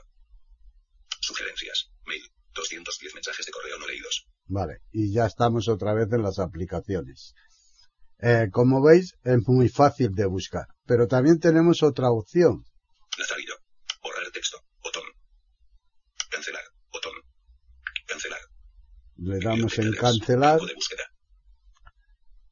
Sugerencias. 1.20 1.90
Mail. 2.06 2.22
210 2.54 3.14
mensajes 3.14 3.46
de 3.46 3.52
correo 3.52 3.78
no 3.78 3.86
leídos. 3.86 4.26
Vale, 4.52 4.82
y 4.90 5.12
ya 5.12 5.26
estamos 5.26 5.68
otra 5.68 5.94
vez 5.94 6.08
en 6.12 6.22
las 6.22 6.40
aplicaciones. 6.40 7.34
Eh, 8.18 8.48
como 8.50 8.82
veis, 8.82 9.14
es 9.22 9.38
muy 9.46 9.68
fácil 9.68 10.12
de 10.12 10.26
buscar. 10.26 10.66
Pero 10.86 11.06
también 11.06 11.38
tenemos 11.38 11.84
otra 11.84 12.10
opción. 12.10 12.64
Lazarillo. 13.16 13.54
Borrar 14.02 14.28
texto. 14.32 14.58
Botón. 14.82 15.04
Cancelar. 16.30 16.64
Botón. 16.92 17.12
Cancelar. 18.08 18.40
Le 19.18 19.38
damos 19.38 19.78
en 19.78 19.92
cancelar. 19.92 20.58
Campo 20.58 20.66
de 20.66 20.74
búsqueda. 20.74 21.04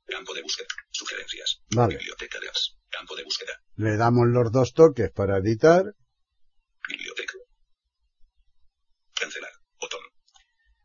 Campo 0.06 0.34
de 0.34 0.42
búsqueda. 0.42 0.68
Sugerencias. 0.92 1.60
Vale, 1.74 1.96
Biblioteca 1.96 2.38
de 2.38 2.48
apps. 2.48 2.76
Campo 2.90 3.16
de 3.16 3.24
búsqueda. 3.24 3.52
le 3.74 3.96
damos 3.96 4.28
los 4.28 4.52
dos 4.52 4.72
toques 4.72 5.10
para 5.10 5.38
editar. 5.38 5.84
Biblioteca. 6.88 7.34
Cancelar. 9.14 9.52
Botón. 9.80 10.00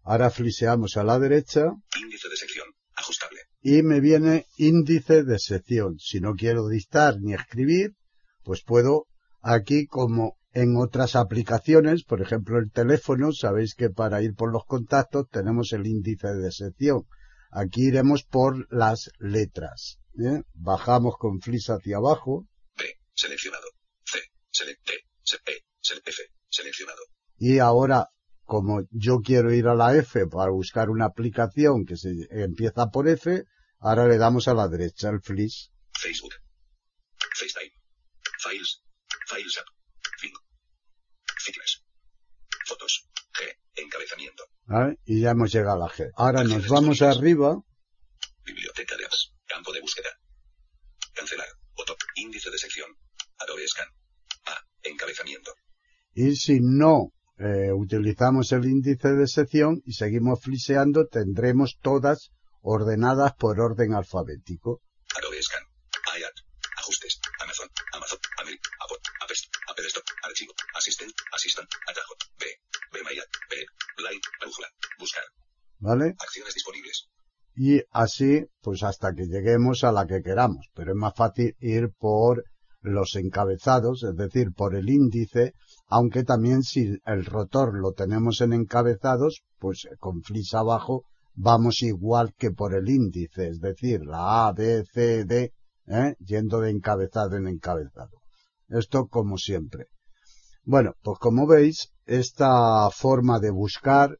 Ahora 0.03 0.29
fliseamos 0.29 0.97
a 0.97 1.03
la 1.03 1.17
derecha 1.19 1.65
Índice 1.99 2.29
de 2.29 2.35
sección. 2.35 2.67
Ajustable. 2.95 3.39
y 3.61 3.81
me 3.81 3.99
viene 3.99 4.45
índice 4.57 5.23
de 5.23 5.39
sección. 5.39 5.97
Si 5.97 6.19
no 6.19 6.35
quiero 6.35 6.67
dictar 6.67 7.19
ni 7.19 7.33
escribir, 7.33 7.95
pues 8.43 8.61
puedo 8.63 9.07
aquí 9.41 9.87
como 9.87 10.37
en 10.51 10.75
otras 10.77 11.15
aplicaciones, 11.15 12.03
por 12.03 12.21
ejemplo 12.21 12.59
el 12.59 12.71
teléfono, 12.71 13.31
sabéis 13.31 13.73
que 13.73 13.89
para 13.89 14.21
ir 14.21 14.35
por 14.35 14.51
los 14.51 14.65
contactos 14.65 15.27
tenemos 15.31 15.73
el 15.73 15.87
índice 15.87 16.27
de 16.35 16.51
sección. 16.51 17.07
Aquí 17.49 17.87
iremos 17.87 18.23
por 18.23 18.71
las 18.71 19.09
letras. 19.19 19.97
¿eh? 20.19 20.43
Bajamos 20.53 21.15
con 21.17 21.39
flis 21.39 21.69
hacia 21.69 21.97
abajo 21.97 22.45
B. 22.77 22.83
Seleccionado. 23.15 23.65
C. 24.05 24.19
Select 24.51 24.89
E. 24.89 24.93
F. 26.05 26.21
Seleccionado. 26.49 27.01
y 27.37 27.57
ahora 27.59 28.09
como 28.45 28.81
yo 28.91 29.19
quiero 29.19 29.53
ir 29.53 29.67
a 29.67 29.75
la 29.75 29.95
F 29.95 30.27
para 30.27 30.51
buscar 30.51 30.89
una 30.89 31.05
aplicación 31.05 31.85
que 31.85 31.97
se 31.97 32.09
empieza 32.31 32.87
por 32.87 33.07
F, 33.07 33.43
ahora 33.79 34.07
le 34.07 34.17
damos 34.17 34.47
a 34.47 34.53
la 34.53 34.67
derecha 34.67 35.09
el 35.09 35.21
flis 35.21 35.71
Facebook. 36.03 36.33
FaceTime. 37.39 37.71
Files. 38.39 38.81
Files 39.27 39.57
App. 39.57 39.67
Fin. 40.19 40.31
Fitness. 41.39 41.83
Fotos. 42.67 43.07
G. 43.33 43.57
Encabezamiento. 43.75 44.43
¿vale? 44.65 44.97
y 45.05 45.21
ya 45.21 45.31
hemos 45.31 45.51
llegado 45.51 45.83
a 45.83 45.87
la 45.87 45.93
G. 45.93 46.11
Ahora 46.15 46.43
nos 46.43 46.67
vamos 46.67 47.01
arriba 47.01 47.57
Biblioteca 48.43 48.97
de 48.97 49.05
apps. 49.05 49.33
Campo 49.47 49.71
de 49.71 49.81
búsqueda. 49.81 50.09
Cancelar. 51.13 51.47
Botón. 51.75 51.95
Índice 52.15 52.49
de 52.51 52.57
sección. 52.57 52.89
Adobe 53.39 53.67
Scan. 53.67 53.87
A. 54.45 54.57
Encabezamiento. 54.83 55.53
y 56.15 56.35
si 56.35 56.59
no 56.59 57.13
eh, 57.37 57.71
utilizamos 57.73 58.51
el 58.51 58.65
índice 58.65 59.09
de 59.13 59.27
sección 59.27 59.81
y 59.85 59.93
seguimos 59.93 60.41
fliseando, 60.41 61.07
tendremos 61.07 61.77
todas 61.81 62.31
ordenadas 62.61 63.33
por 63.33 63.59
orden 63.59 63.93
alfabético. 63.93 64.81
Adobe 65.17 65.41
Scan. 65.41 65.63
IAT. 66.19 66.35
Ajustes. 66.77 67.19
Amazon. 67.41 67.69
Amazon. 67.93 68.19
America. 68.39 68.69
Apple. 68.83 68.97
Apest. 69.21 69.45
Apple 69.69 69.85
Store. 69.87 70.05
Archivo. 70.23 70.53
Asistent. 70.75 71.13
Assistant. 71.33 71.69
Atajo. 71.87 72.13
B. 72.39 72.45
B. 72.91 73.03
Mayat. 73.03 73.29
B. 73.49 73.55
Blind. 73.97 74.21
Brújula. 74.39 74.67
Buscar. 74.99 75.23
¿Vale? 75.79 76.15
Acciones 76.19 76.53
disponibles. 76.53 77.09
y 77.55 77.81
así 77.91 78.45
pues 78.61 78.81
hasta 78.83 79.13
que 79.13 79.25
lleguemos 79.25 79.83
a 79.83 79.91
la 79.91 80.05
que 80.07 80.21
queramos. 80.23 80.67
Pero 80.73 80.91
es 80.91 80.97
más 80.97 81.13
fácil 81.15 81.55
ir 81.59 81.89
por 81.97 82.43
los 82.81 83.15
encabezados, 83.15 84.03
es 84.03 84.15
decir, 84.15 84.53
por 84.55 84.75
el 84.75 84.89
índice, 84.89 85.53
aunque 85.87 86.23
también 86.23 86.63
si 86.63 86.97
el 87.05 87.25
rotor 87.25 87.77
lo 87.77 87.93
tenemos 87.93 88.41
en 88.41 88.53
encabezados, 88.53 89.43
pues 89.59 89.87
con 89.99 90.21
flis 90.21 90.53
abajo 90.53 91.05
vamos 91.35 91.81
igual 91.81 92.33
que 92.37 92.51
por 92.51 92.75
el 92.75 92.89
índice, 92.89 93.47
es 93.47 93.59
decir, 93.59 94.05
la 94.05 94.47
A, 94.47 94.53
B, 94.53 94.83
C, 94.91 95.25
D, 95.25 95.53
¿eh? 95.87 96.15
yendo 96.19 96.61
de 96.61 96.71
encabezado 96.71 97.35
en 97.37 97.47
encabezado. 97.47 98.21
Esto 98.69 99.07
como 99.07 99.37
siempre. 99.37 99.87
Bueno, 100.63 100.93
pues 101.01 101.19
como 101.19 101.45
veis, 101.45 101.89
esta 102.05 102.89
forma 102.89 103.39
de 103.39 103.51
buscar 103.51 104.17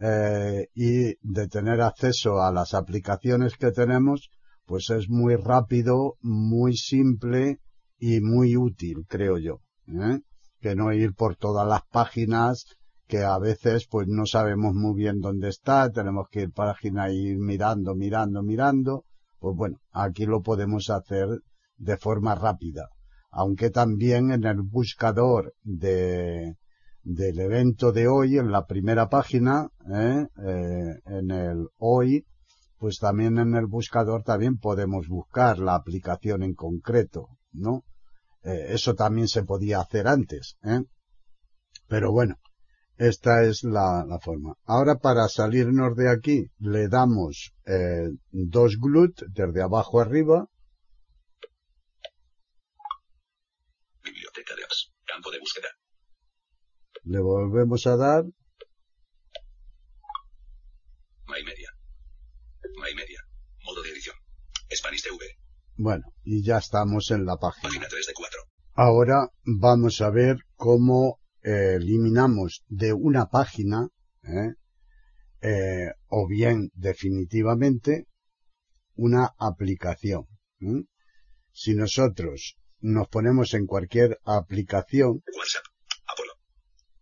eh, 0.00 0.66
y 0.74 1.14
de 1.20 1.48
tener 1.48 1.80
acceso 1.80 2.40
a 2.40 2.52
las 2.52 2.74
aplicaciones 2.74 3.56
que 3.56 3.70
tenemos, 3.70 4.30
pues 4.66 4.90
es 4.90 5.08
muy 5.08 5.36
rápido, 5.36 6.16
muy 6.20 6.76
simple 6.76 7.60
y 7.98 8.20
muy 8.20 8.56
útil, 8.56 9.04
creo 9.08 9.38
yo. 9.38 9.60
¿eh? 9.86 10.20
Que 10.64 10.74
no 10.74 10.94
ir 10.94 11.12
por 11.12 11.36
todas 11.36 11.68
las 11.68 11.82
páginas 11.92 12.64
que 13.06 13.22
a 13.22 13.38
veces 13.38 13.86
pues 13.86 14.08
no 14.08 14.24
sabemos 14.24 14.72
muy 14.74 14.94
bien 14.94 15.20
dónde 15.20 15.50
está, 15.50 15.90
tenemos 15.90 16.26
que 16.30 16.40
ir 16.40 16.52
página 16.52 17.10
y 17.10 17.32
ir 17.32 17.38
mirando, 17.38 17.94
mirando, 17.94 18.42
mirando. 18.42 19.04
Pues 19.38 19.54
bueno, 19.54 19.76
aquí 19.92 20.24
lo 20.24 20.40
podemos 20.40 20.88
hacer 20.88 21.28
de 21.76 21.98
forma 21.98 22.34
rápida. 22.34 22.88
Aunque 23.30 23.68
también 23.68 24.30
en 24.30 24.44
el 24.44 24.62
buscador 24.62 25.52
de, 25.64 26.54
del 27.02 27.38
evento 27.40 27.92
de 27.92 28.08
hoy, 28.08 28.38
en 28.38 28.50
la 28.50 28.64
primera 28.64 29.10
página, 29.10 29.68
¿eh? 29.94 30.26
Eh, 30.46 30.94
en 31.04 31.30
el 31.30 31.68
hoy, 31.76 32.24
pues 32.78 33.00
también 33.00 33.36
en 33.36 33.54
el 33.54 33.66
buscador 33.66 34.22
también 34.22 34.56
podemos 34.56 35.08
buscar 35.08 35.58
la 35.58 35.74
aplicación 35.74 36.42
en 36.42 36.54
concreto, 36.54 37.28
¿no? 37.52 37.82
Eh, 38.44 38.66
eso 38.70 38.94
también 38.94 39.28
se 39.28 39.42
podía 39.44 39.80
hacer 39.80 40.06
antes, 40.06 40.56
¿eh? 40.62 40.80
Pero 41.88 42.12
bueno, 42.12 42.36
Esta 42.96 43.42
es 43.44 43.64
la, 43.64 44.04
la 44.06 44.18
forma. 44.20 44.54
Ahora 44.64 44.96
para 44.96 45.28
salirnos 45.28 45.96
de 45.96 46.10
aquí 46.10 46.46
le 46.58 46.88
damos 46.88 47.52
eh, 47.66 48.08
dos 48.30 48.78
glut 48.78 49.20
desde 49.28 49.62
abajo 49.62 50.00
arriba. 50.00 50.46
Biblioteca 54.04 54.54
de 54.54 54.64
apps. 54.64 54.92
Campo 55.04 55.30
de 55.32 55.38
búsqueda. 55.40 55.68
Le 57.04 57.20
volvemos 57.20 57.86
a 57.86 57.96
dar. 57.96 58.24
My 61.26 61.42
Media. 61.42 61.70
My 62.82 62.94
Media. 62.94 63.20
Modo 63.64 63.82
de 63.82 63.90
edición. 63.90 64.16
Spanish 64.70 65.02
TV. 65.02 65.43
Bueno, 65.84 66.14
y 66.22 66.42
ya 66.42 66.56
estamos 66.56 67.10
en 67.10 67.26
la 67.26 67.36
página. 67.36 67.68
Página 67.68 67.88
3 67.90 68.06
de 68.06 68.12
4. 68.14 68.40
Ahora 68.72 69.28
vamos 69.44 70.00
a 70.00 70.08
ver 70.08 70.38
cómo 70.54 71.18
eh, 71.42 71.74
eliminamos 71.74 72.64
de 72.68 72.94
una 72.94 73.26
página, 73.26 73.90
¿eh? 74.22 74.54
Eh, 75.42 75.90
o 76.08 76.26
bien 76.26 76.70
definitivamente, 76.72 78.06
una 78.94 79.34
aplicación. 79.38 80.24
Si 81.52 81.74
nosotros 81.74 82.56
nos 82.80 83.08
ponemos 83.08 83.52
en 83.52 83.66
cualquier 83.66 84.18
aplicación, 84.24 85.22
WhatsApp. 85.36 85.64
Apolo. 86.10 86.32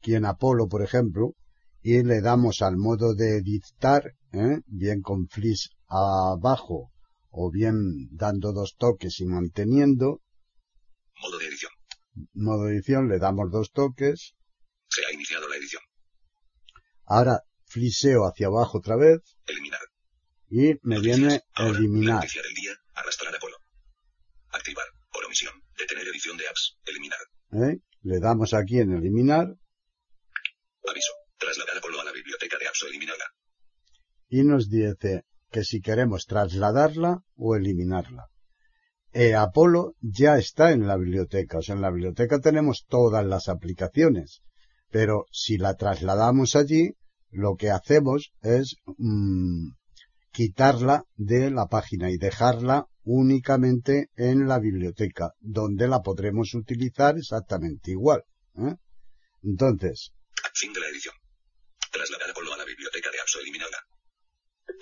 aquí 0.00 0.16
en 0.16 0.24
Apolo, 0.24 0.66
por 0.66 0.82
ejemplo, 0.82 1.36
y 1.82 2.02
le 2.02 2.20
damos 2.20 2.62
al 2.62 2.76
modo 2.78 3.14
de 3.14 3.36
editar, 3.36 4.12
¿eh? 4.32 4.58
bien 4.66 5.02
con 5.02 5.28
flis 5.28 5.70
abajo, 5.86 6.91
o 7.32 7.50
bien 7.50 8.08
dando 8.12 8.52
dos 8.52 8.76
toques 8.76 9.18
y 9.20 9.24
manteniendo, 9.26 10.20
Modo 11.20 11.38
de 11.38 11.46
edición. 11.46 11.72
modo 12.34 12.68
edición, 12.68 13.08
le 13.08 13.18
damos 13.18 13.50
dos 13.50 13.72
toques, 13.72 14.34
Se 14.88 15.04
ha 15.06 15.12
iniciado 15.12 15.48
la 15.48 15.56
edición. 15.56 15.82
ahora 17.06 17.40
fliseo 17.66 18.24
hacia 18.26 18.48
abajo 18.48 18.78
otra 18.78 18.96
vez, 18.96 19.20
Eliminar. 19.46 19.80
y 20.50 20.74
me 20.82 21.00
viene 21.00 21.40
Ahora, 21.54 21.78
eliminar. 21.78 22.28
Día. 22.54 22.72
Arrastrar. 22.94 23.32
Activar. 24.50 24.84
Por 25.10 25.24
omisión. 25.24 25.54
Detener 25.78 26.06
edición 26.08 26.36
de 26.36 26.46
apps. 26.48 26.76
Eliminar. 26.84 27.18
¿eh? 27.52 27.78
Le 28.02 28.18
damos 28.20 28.52
aquí 28.52 28.78
en 28.78 28.92
eliminar, 28.92 29.46
Aviso. 30.86 31.12
Trasladar 31.38 31.78
Apolo 31.78 32.00
a 32.00 32.04
la 32.04 32.12
biblioteca 32.12 32.58
de 32.58 32.66
apps 32.68 32.82
o 32.82 32.86
eliminarla. 32.88 33.24
y 34.28 34.42
nos 34.44 34.68
dice 34.68 35.24
que 35.52 35.62
si 35.64 35.80
queremos 35.80 36.26
trasladarla 36.26 37.22
o 37.36 37.54
eliminarla. 37.54 38.26
Eh, 39.12 39.34
Apolo 39.34 39.94
ya 40.00 40.38
está 40.38 40.72
en 40.72 40.86
la 40.86 40.96
biblioteca, 40.96 41.58
o 41.58 41.62
sea, 41.62 41.74
en 41.74 41.82
la 41.82 41.90
biblioteca 41.90 42.40
tenemos 42.40 42.86
todas 42.88 43.24
las 43.24 43.48
aplicaciones, 43.48 44.40
pero 44.90 45.26
si 45.30 45.58
la 45.58 45.74
trasladamos 45.74 46.56
allí, 46.56 46.94
lo 47.30 47.56
que 47.56 47.70
hacemos 47.70 48.32
es 48.40 48.76
mm, 48.96 49.68
quitarla 50.32 51.04
de 51.16 51.50
la 51.50 51.66
página 51.66 52.10
y 52.10 52.16
dejarla 52.16 52.86
únicamente 53.04 54.08
en 54.16 54.48
la 54.48 54.58
biblioteca, 54.58 55.32
donde 55.40 55.88
la 55.88 56.00
podremos 56.00 56.54
utilizar 56.54 57.18
exactamente 57.18 57.90
igual. 57.90 58.22
¿eh? 58.56 58.76
Entonces, 59.42 60.12
Fin 60.54 60.72
de 60.72 60.80
la 60.80 60.88
edición. 60.88 61.14
Trasladar 61.90 62.30
Apolo 62.30 62.52
a 62.52 62.58
la 62.58 62.64
biblioteca 62.64 63.10
de 63.10 63.20
apps 63.20 63.36
o 63.36 63.40
eliminarla. 63.40 63.78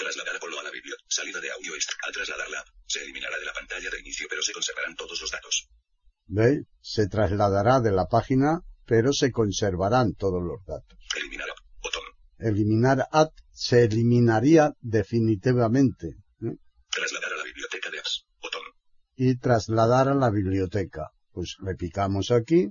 Trasladar 0.00 0.36
Apolo 0.36 0.58
a 0.60 0.62
la 0.62 0.70
biblioteca. 0.70 1.04
Salida 1.08 1.40
de 1.40 1.50
audio 1.50 1.74
extra. 1.74 1.96
Al 2.06 2.12
trasladarla, 2.12 2.64
se 2.86 3.02
eliminará 3.02 3.38
de 3.38 3.44
la 3.44 3.52
pantalla 3.52 3.90
de 3.90 4.00
inicio 4.00 4.26
pero 4.30 4.42
se 4.42 4.52
conservarán 4.52 4.96
todos 4.96 5.20
los 5.20 5.30
datos. 5.30 5.68
¿veis? 6.26 6.60
Se 6.80 7.06
trasladará 7.08 7.80
de 7.80 7.92
la 7.92 8.06
página, 8.06 8.62
pero 8.86 9.12
se 9.12 9.30
conservarán 9.30 10.14
todos 10.14 10.42
los 10.42 10.64
datos. 10.64 10.98
Eliminar 11.16 11.50
app. 11.50 11.58
Botón. 11.82 12.02
eliminar 12.38 13.08
at 13.12 13.32
se 13.52 13.84
eliminaría 13.84 14.72
definitivamente 14.80 16.06
¿eh? 16.42 16.56
Trasladar 16.90 17.32
a 17.34 17.36
la 17.36 17.44
biblioteca 17.44 17.90
de 17.90 17.98
apps. 17.98 18.26
Botón. 18.42 18.62
y 19.16 19.38
trasladar 19.38 20.08
a 20.08 20.14
la 20.14 20.30
biblioteca. 20.30 21.10
Pues 21.32 21.56
le 21.64 21.74
picamos 21.74 22.30
aquí, 22.30 22.68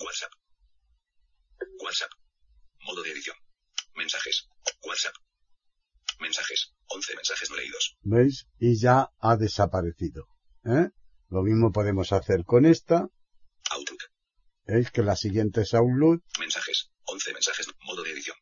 WhatsApp. 0.00 0.32
WhatsApp. 1.84 2.10
Modo 2.86 3.02
de 3.02 3.10
edición. 3.12 3.36
Mensajes. 3.94 4.41
WhatsApp. 4.92 5.14
Mensajes. 6.20 6.74
11 6.88 7.16
mensajes 7.16 7.50
no 7.50 7.56
leídos. 7.56 7.96
¿veis? 8.02 8.46
Y 8.58 8.78
ya 8.78 9.08
ha 9.18 9.36
desaparecido. 9.36 10.28
¿eh? 10.66 10.90
Lo 11.30 11.42
mismo 11.42 11.72
podemos 11.72 12.12
hacer 12.12 12.44
con 12.44 12.66
esta. 12.66 13.08
Outlook. 13.70 14.02
¿Veis 14.66 14.90
que 14.90 15.02
la 15.02 15.16
siguiente 15.16 15.62
es 15.62 15.72
Outlook? 15.72 16.22
Mensajes. 16.38 16.90
11 17.04 17.32
mensajes. 17.32 17.66
Modo 17.86 18.02
de 18.02 18.10
edición. 18.10 18.36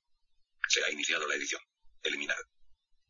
Se 0.69 0.83
ha 0.83 0.91
iniciado 0.91 1.29
la 1.29 1.37
edición. 1.37 1.63
Eliminar. 2.03 2.37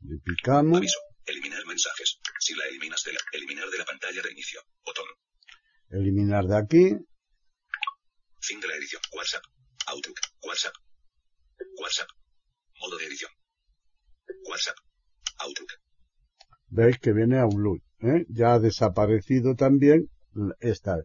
Le 0.02 0.18
picamos, 0.18 0.76
Aviso. 0.76 0.98
Eliminar 1.24 1.64
mensajes. 1.66 2.18
Si 2.40 2.54
la 2.54 2.66
eliminas 2.66 3.02
de 3.04 3.14
la, 3.14 3.20
eliminar 3.32 3.70
de 3.70 3.78
la 3.78 3.84
pantalla 3.86 4.20
de 4.20 4.32
inicio. 4.32 4.60
Botón. 4.84 5.06
eliminar 5.90 6.44
de 6.44 6.56
aquí, 6.58 6.96
Fin 8.42 8.60
de 8.60 8.68
la 8.68 8.74
edición. 8.76 9.00
WhatsApp. 9.12 9.44
Outlook. 9.86 10.18
WhatsApp. 10.42 10.74
WhatsApp. 11.78 12.08
Modo 12.80 12.96
de 12.98 13.06
edición. 13.06 13.30
WhatsApp. 14.48 14.76
Outlook. 15.38 15.70
veis 16.68 16.98
que 16.98 17.12
viene 17.12 17.38
Outlook. 17.38 17.82
¿eh? 18.00 18.24
Ya 18.28 18.54
ha 18.54 18.58
desaparecido 18.58 19.54
también 19.54 20.08
esta. 20.60 21.02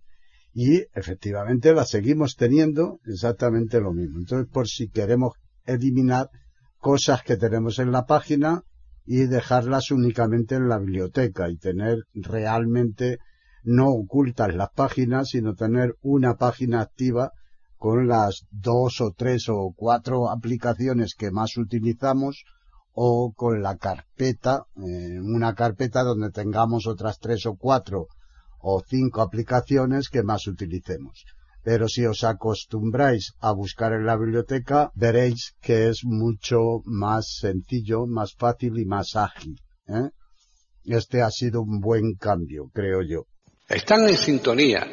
Y 0.54 0.84
efectivamente 0.94 1.74
la 1.74 1.86
seguimos 1.86 2.36
teniendo 2.36 3.00
exactamente 3.06 3.82
lo 3.82 3.92
mismo. 3.92 4.20
Entonces, 4.20 4.48
por 4.52 4.68
si 4.68 4.90
queremos 4.90 5.34
eliminar 5.66 6.30
cosas 6.78 7.24
que 7.24 7.36
tenemos 7.36 7.80
en 7.80 7.92
la 7.92 8.06
página 8.06 8.64
y 9.06 9.26
dejarlas 9.26 9.92
únicamente 9.92 10.56
en 10.56 10.70
la 10.70 10.80
biblioteca 10.80 11.50
y 11.50 11.58
tener 11.58 12.04
realmente 12.14 13.18
no 13.64 13.90
ocultas 13.90 14.56
las 14.56 14.70
páginas, 14.70 15.30
sino 15.30 15.56
tener 15.56 15.96
una 16.02 16.36
página 16.36 16.82
activa 16.82 17.32
con 17.86 18.08
las 18.08 18.48
dos 18.50 19.00
o 19.00 19.12
tres 19.16 19.48
o 19.48 19.72
cuatro 19.76 20.32
aplicaciones 20.32 21.14
que 21.14 21.30
más 21.30 21.56
utilizamos 21.56 22.44
o 22.94 23.32
con 23.32 23.62
la 23.62 23.78
carpeta, 23.78 24.64
eh, 24.78 25.20
una 25.22 25.54
carpeta 25.54 26.02
donde 26.02 26.32
tengamos 26.32 26.88
otras 26.88 27.20
tres 27.20 27.46
o 27.46 27.56
cuatro 27.56 28.08
o 28.58 28.82
cinco 28.90 29.22
aplicaciones 29.22 30.10
que 30.10 30.24
más 30.24 30.48
utilicemos. 30.48 31.26
Pero 31.62 31.88
si 31.88 32.04
os 32.08 32.24
acostumbráis 32.24 33.34
a 33.40 33.52
buscar 33.52 33.94
en 33.94 34.08
la 34.08 34.18
biblioteca, 34.18 34.90
veréis 34.96 35.54
que 35.62 35.88
es 35.88 36.00
mucho 36.06 36.82
más 36.86 37.38
sencillo, 37.40 38.08
más 38.08 38.34
fácil 38.34 38.80
y 38.80 38.86
más 38.86 39.16
ágil. 39.16 39.62
¿eh? 39.90 40.10
Este 40.86 41.22
ha 41.22 41.30
sido 41.30 41.62
un 41.62 41.82
buen 41.82 42.16
cambio, 42.16 42.72
creo 42.74 43.04
yo. 43.04 43.26
Están 43.70 44.10
en 44.10 44.18
sintonía 44.18 44.88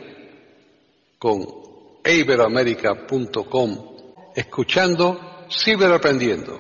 con 1.19 1.72
iberoamerica.com 2.05 3.93
escuchando 4.35 5.47
Ciberaprendiendo, 5.49 6.59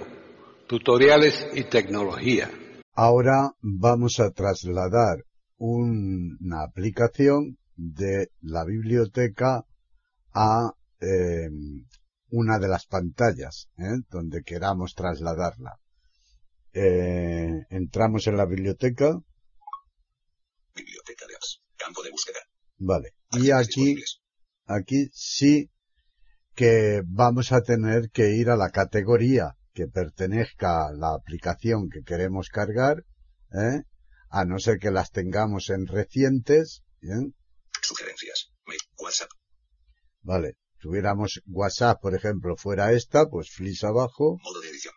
tutoriales 0.68 1.46
y 1.54 1.64
tecnología. 1.64 2.50
Ahora 2.94 3.52
vamos 3.60 4.20
a 4.20 4.30
trasladar 4.30 5.24
una 5.56 6.62
aplicación 6.62 7.58
de 7.74 8.28
la 8.42 8.64
biblioteca 8.64 9.64
a 10.34 10.72
eh, 11.00 11.48
una 12.30 12.58
de 12.58 12.68
las 12.68 12.86
pantallas, 12.86 13.68
¿eh? 13.78 14.02
donde 14.10 14.42
queramos 14.42 14.94
trasladarla. 14.94 15.78
Eh, 16.74 17.66
entramos 17.70 18.26
en 18.26 18.36
la 18.36 18.46
biblioteca, 18.46 19.18
Biblioteca 20.74 21.26
de 21.26 21.34
apps. 21.34 21.62
Campo 21.76 22.02
de 22.02 22.10
búsqueda. 22.10 22.38
vale, 22.78 23.14
y 23.32 23.50
aquí, 23.50 23.94
disponibles. 23.94 24.21
Aquí 24.66 25.08
sí 25.12 25.70
que 26.54 27.02
vamos 27.06 27.52
a 27.52 27.62
tener 27.62 28.10
que 28.10 28.30
ir 28.34 28.50
a 28.50 28.56
la 28.56 28.70
categoría 28.70 29.54
que 29.72 29.86
pertenezca 29.86 30.86
a 30.86 30.92
la 30.92 31.14
aplicación 31.14 31.88
que 31.88 32.02
queremos 32.02 32.48
cargar, 32.48 33.04
¿eh? 33.52 33.82
a 34.28 34.44
no 34.44 34.58
ser 34.58 34.78
que 34.78 34.90
las 34.90 35.10
tengamos 35.10 35.70
en 35.70 35.86
recientes, 35.86 36.82
¿bien? 37.00 37.34
Sugerencias. 37.80 38.50
Mail. 38.66 38.80
WhatsApp. 38.98 39.30
Vale, 40.20 40.56
tuviéramos 40.78 41.40
WhatsApp, 41.46 42.00
por 42.00 42.14
ejemplo, 42.14 42.56
fuera 42.56 42.92
esta, 42.92 43.26
pues 43.28 43.50
flis 43.50 43.82
abajo, 43.82 44.38
Modo 44.42 44.60
de 44.60 44.68
edición. 44.68 44.94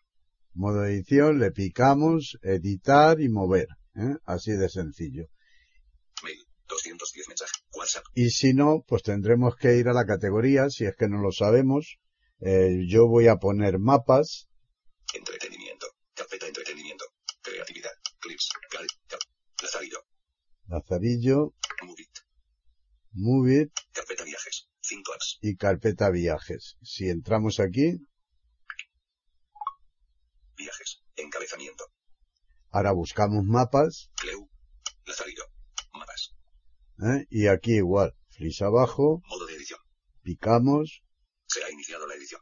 modo 0.54 0.86
edición, 0.86 1.40
le 1.40 1.52
picamos, 1.52 2.38
editar 2.42 3.20
y 3.22 3.30
mover, 3.30 3.68
¿eh? 3.96 4.16
así 4.26 4.52
de 4.52 4.70
sencillo. 4.70 5.28
Mail. 6.24 6.38
210 6.68 7.28
mensajes. 7.30 7.64
WhatsApp. 7.74 8.05
Y 8.16 8.30
si 8.32 8.54
no, 8.54 8.84
pues 8.88 9.04
tendremos 9.04 9.56
que 9.58 9.76
ir 9.78 9.90
a 9.90 9.94
la 9.94 10.06
categoría, 10.06 10.70
si 10.70 10.86
es 10.86 10.96
que 10.96 11.08
no 11.10 11.20
lo 11.22 11.32
sabemos. 11.32 11.98
Eh, 12.40 12.86
yo 12.88 13.08
voy 13.08 13.28
a 13.28 13.36
poner 13.38 13.78
mapas, 13.80 14.48
Entretenimiento. 15.14 15.88
Carpeta 16.14 16.48
entretenimiento. 16.48 17.06
Creatividad. 17.42 17.92
Clips. 18.20 18.50
Cal. 18.72 18.88
Cap. 19.08 19.20
Lazarillo. 19.62 20.00
Lazarillo, 20.68 21.54
Movit. 21.84 22.10
Move 23.14 23.62
It 23.62 23.72
Carpeta 23.94 24.24
viajes. 24.26 24.68
5 24.82 25.14
apps. 25.14 25.38
y 25.42 25.56
carpeta 25.56 26.10
viajes. 26.10 26.78
Si 26.82 27.08
entramos 27.10 27.60
aquí, 27.60 28.00
Viajes. 30.58 31.02
Encabezamiento. 31.16 31.86
ahora 32.72 32.92
buscamos 32.94 33.44
mapas. 33.46 34.10
¿Eh? 37.00 37.26
y 37.30 37.48
aquí 37.48 37.76
igual, 37.76 38.14
flis 38.30 38.62
abajo, 38.62 39.22
Modo 39.28 39.46
de 39.46 39.56
edición. 39.56 39.80
picamos, 40.22 41.02
Se 41.48 41.64
ha 41.64 41.70
iniciado 41.72 42.08
la 42.08 42.16
edición. 42.16 42.42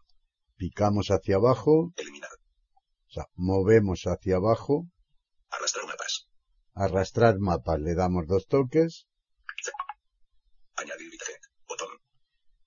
picamos 0.58 1.08
hacia 1.10 1.36
abajo, 1.36 1.92
Eliminar. 1.96 2.30
o 3.08 3.12
sea, 3.12 3.26
movemos 3.36 4.04
hacia 4.06 4.36
abajo, 4.38 4.88
Arrastrar 5.50 5.86
mapas. 5.86 6.28
arrastrar 6.74 7.40
mapas, 7.40 7.80
le 7.80 7.94
damos 7.96 8.26
dos 8.28 8.48
toques, 8.48 9.08
Añadir 10.76 11.10
bitget. 11.12 11.42
Botón. 11.68 11.90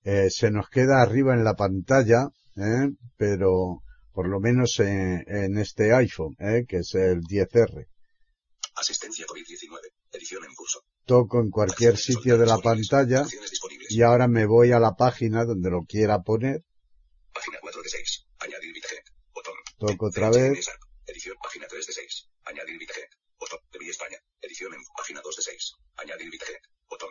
eh, 0.04 0.30
se 0.30 0.50
nos 0.50 0.68
queda 0.68 1.02
arriba 1.02 1.34
en 1.34 1.42
la 1.44 1.54
pantalla, 1.54 2.28
¿eh? 2.56 2.90
pero 3.16 3.82
por 4.12 4.28
lo 4.28 4.38
menos 4.40 4.78
en, 4.80 5.24
en 5.26 5.58
este 5.58 5.92
iPhone, 5.92 6.36
¿eh? 6.38 6.64
que 6.68 6.78
es 6.78 6.94
el 6.94 7.20
10R. 7.22 7.86
Asistencia 8.76 9.26
COVID-19. 9.26 9.78
Edición 10.12 10.44
en 10.44 10.54
curso. 10.54 10.80
Toco 11.06 11.40
en 11.40 11.50
cualquier 11.50 11.96
sitio 11.96 12.36
de 12.36 12.46
la 12.46 12.58
pantalla 12.58 13.24
y 13.88 14.02
ahora 14.02 14.28
me 14.28 14.44
voy 14.44 14.72
a 14.72 14.80
la 14.80 14.96
página 14.96 15.44
donde 15.44 15.70
lo 15.70 15.84
quiera 15.84 16.22
poner, 16.22 16.64
Página 17.36 17.58
4 17.60 17.82
de 17.82 17.88
6. 17.90 18.26
Añadir. 18.38 18.74
Botón. 19.34 19.54
toco 19.78 20.06
otra 20.06 20.30
vez. 20.30 20.70
Edición 21.06 21.36
página 21.42 21.66
3 21.68 21.86
de 21.86 21.92
6. 21.92 22.28
Añadir. 22.46 22.80
Botón. 23.38 23.60
De 23.70 23.90
España. 23.90 24.18
Edición 24.40 24.72
en 24.72 24.80
página 24.96 25.20
2 25.22 25.36
de 25.36 25.42
6. 25.42 25.72
Añadir 25.96 26.30
bitget. 26.30 26.62
Botón. 26.88 27.10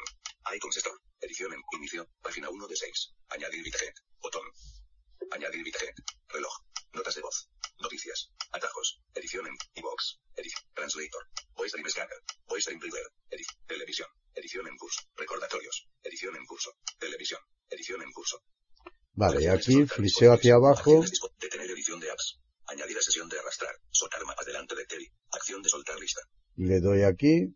Icons 0.56 0.78
Store. 0.78 0.98
Edición 1.22 1.54
en 1.54 1.62
inicio. 1.78 2.10
Página 2.24 2.50
1 2.50 2.68
de 2.68 2.76
6. 2.76 3.14
Añadir 3.30 3.64
bitget. 3.64 3.94
Botón. 4.20 4.48
Añadir 5.30 5.64
bitget. 5.64 5.94
Reloj. 6.30 6.54
Notas 6.94 7.14
de 7.14 7.22
voz. 7.22 7.48
Noticias. 7.78 8.32
Atajos. 8.52 9.00
Edición 9.14 9.46
en 9.46 9.56
iBox. 9.76 10.20
Edición. 10.38 10.64
Translator. 10.74 11.24
Voice 11.54 11.78
Dream 11.78 11.88
Scanner. 11.88 12.20
Voice 12.48 12.68
Dream 12.72 12.82
Reader. 12.82 13.08
Edición. 13.30 13.58
Televisión. 13.68 14.10
Edición 14.34 14.68
en 14.68 14.76
curso. 14.78 15.02
Recordatorios. 15.16 15.88
Edición 16.02 16.36
en 16.36 16.46
curso. 16.46 16.72
Televisión. 16.98 17.42
Edición 17.70 18.02
en 18.02 18.12
curso. 18.12 18.42
Vale, 19.16 19.44
y 19.44 19.48
aquí 19.48 19.86
fliseo 19.88 20.34
hacia 20.34 20.56
abajo, 20.56 21.04
Detener 21.40 21.70
edición 21.72 22.00
de 22.00 22.12
apps. 22.12 22.40
Añadir 22.68 22.98
a 22.98 23.02
sesión 23.02 23.30
de 23.30 23.38
arrastrar. 23.40 23.76
Soltar 23.92 24.24
mapa 24.26 24.44
delante 24.46 24.76
de 24.76 24.86
Terry. 24.86 25.08
Acción 25.32 25.62
de 25.62 25.70
soltar 25.70 26.00
lista. 26.00 26.22
le 26.56 26.80
doy 26.80 27.04
aquí 27.04 27.54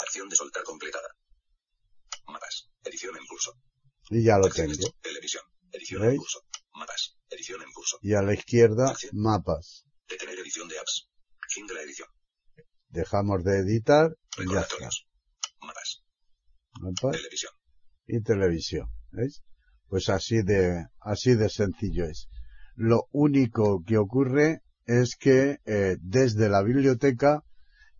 Acción 0.00 0.28
de 0.28 0.36
soltar 0.36 0.62
completada. 0.62 1.08
Mapas. 2.26 2.70
Edición 2.84 3.16
en 3.16 3.26
curso. 3.26 3.52
y 4.10 4.22
ya 4.24 4.38
lo 4.38 4.48
tengo. 4.50 4.72
Televisión. 5.02 5.42
Edición 5.72 6.02
¿Veis? 6.02 6.12
en 6.14 6.18
curso. 6.18 6.40
Mapas. 6.74 7.16
Edición 7.30 7.62
en 7.62 7.72
curso. 7.72 7.98
Y 8.02 8.14
a 8.14 8.22
la 8.22 8.34
izquierda, 8.34 8.94
mapas. 9.12 9.84
Detener 10.08 10.38
edición 10.38 10.68
de 10.68 10.78
apps. 10.78 11.08
Fin 11.48 11.66
de 11.66 11.74
la 11.74 11.82
edición. 11.82 12.08
Dejamos 12.88 13.44
de 13.44 13.58
editar 13.58 14.06
y 14.10 14.14
ya 14.14 14.60
está. 14.60 14.76
Recordatorios. 14.76 15.06
Mapas. 15.60 16.02
Mapas 16.80 17.16
Televisión. 17.16 17.52
y 18.06 18.22
televisión. 18.22 18.88
¿Veis? 19.10 19.42
Pues 19.88 20.08
así 20.08 20.42
de, 20.42 20.86
así 21.00 21.34
de 21.34 21.48
sencillo 21.48 22.04
es. 22.04 22.28
Lo 22.76 23.06
único 23.12 23.82
que 23.84 23.98
ocurre 23.98 24.62
es 24.86 25.16
que 25.16 25.58
eh, 25.66 25.96
desde 26.00 26.48
la 26.48 26.62
biblioteca 26.62 27.42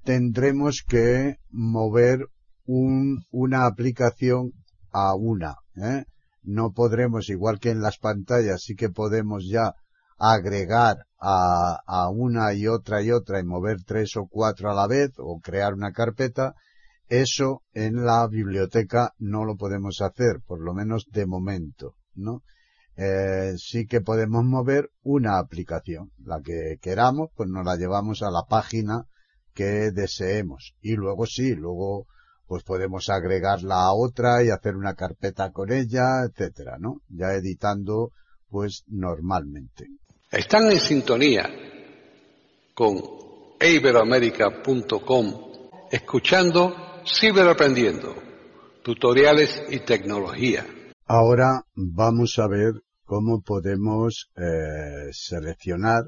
tendremos 0.05 0.85
que 0.87 1.37
mover 1.51 2.29
un, 2.65 3.25
una 3.31 3.67
aplicación 3.67 4.53
a 4.93 5.15
una. 5.15 5.57
¿eh? 5.77 6.05
No 6.43 6.73
podremos, 6.73 7.29
igual 7.29 7.59
que 7.59 7.71
en 7.71 7.81
las 7.81 7.99
pantallas, 7.99 8.63
sí 8.63 8.75
que 8.75 8.89
podemos 8.91 9.45
ya 9.51 9.75
agregar 10.19 11.07
a, 11.21 11.81
a 11.87 12.09
una 12.11 12.53
y 12.55 12.67
otra 12.67 13.03
y 13.03 13.11
otra 13.11 13.41
y 13.41 13.45
mover 13.45 13.83
tres 13.85 14.17
o 14.17 14.27
cuatro 14.27 14.71
a 14.71 14.75
la 14.75 14.87
vez 14.87 15.13
o 15.19 15.41
crear 15.41 15.75
una 15.75 15.93
carpeta. 15.93 16.55
Eso 17.09 17.63
en 17.73 18.05
la 18.05 18.27
biblioteca 18.27 19.15
no 19.19 19.45
lo 19.45 19.57
podemos 19.57 20.01
hacer, 20.03 20.41
por 20.47 20.61
lo 20.61 20.75
menos 20.75 21.07
de 21.11 21.27
momento, 21.27 21.95
¿no? 22.15 22.43
Eh, 22.97 23.55
sí 23.57 23.87
que 23.87 24.01
podemos 24.01 24.45
mover 24.45 24.91
una 25.03 25.39
aplicación, 25.39 26.11
la 26.19 26.43
que 26.43 26.79
queramos, 26.83 27.31
pues 27.35 27.49
nos 27.49 27.65
la 27.65 27.77
llevamos 27.77 28.23
a 28.23 28.31
la 28.31 28.43
página 28.49 29.07
que 29.55 29.91
deseemos. 29.93 30.75
Y 30.81 30.97
luego 30.97 31.25
sí, 31.25 31.55
luego 31.55 32.07
pues 32.47 32.65
podemos 32.65 33.09
agregarla 33.09 33.85
a 33.85 33.93
otra 33.93 34.43
y 34.43 34.51
hacer 34.51 34.75
una 34.75 34.95
carpeta 34.95 35.53
con 35.53 35.71
ella, 35.73 36.25
etcétera, 36.25 36.77
¿no? 36.79 37.03
Ya 37.09 37.35
editando 37.35 38.11
pues 38.49 38.85
normalmente. 38.89 39.87
Están 40.31 40.71
en 40.71 40.81
sintonía 40.81 41.49
con 42.75 43.01
iberoamerica.com 43.61 45.49
escuchando 45.91 46.88
Ciberaprendiendo, 47.05 48.15
tutoriales 48.83 49.63
y 49.71 49.81
tecnología. 49.81 50.67
Ahora 51.05 51.63
vamos 51.75 52.39
a 52.39 52.47
ver 52.49 52.83
cómo 53.05 53.43
podemos 53.43 54.31
eh, 54.37 55.11
seleccionar 55.13 56.05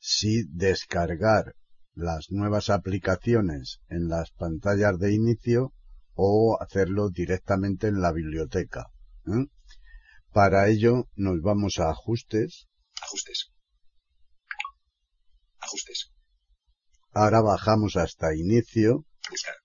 si 0.00 0.44
descargar 0.48 1.54
las 1.94 2.30
nuevas 2.30 2.70
aplicaciones 2.70 3.80
en 3.88 4.08
las 4.08 4.32
pantallas 4.32 4.98
de 4.98 5.14
inicio 5.14 5.72
o 6.14 6.58
hacerlo 6.60 7.10
directamente 7.10 7.86
en 7.86 8.00
la 8.00 8.12
biblioteca. 8.12 8.86
¿eh? 9.26 9.46
Para 10.32 10.68
ello 10.68 11.08
nos 11.14 11.40
vamos 11.40 11.78
a 11.78 11.90
ajustes. 11.90 12.66
Ajustes. 13.02 13.52
Ajustes. 15.60 16.10
Ahora 17.12 17.40
bajamos 17.40 17.96
hasta 17.96 18.34
inicio. 18.34 19.04
Buscar. 19.30 19.63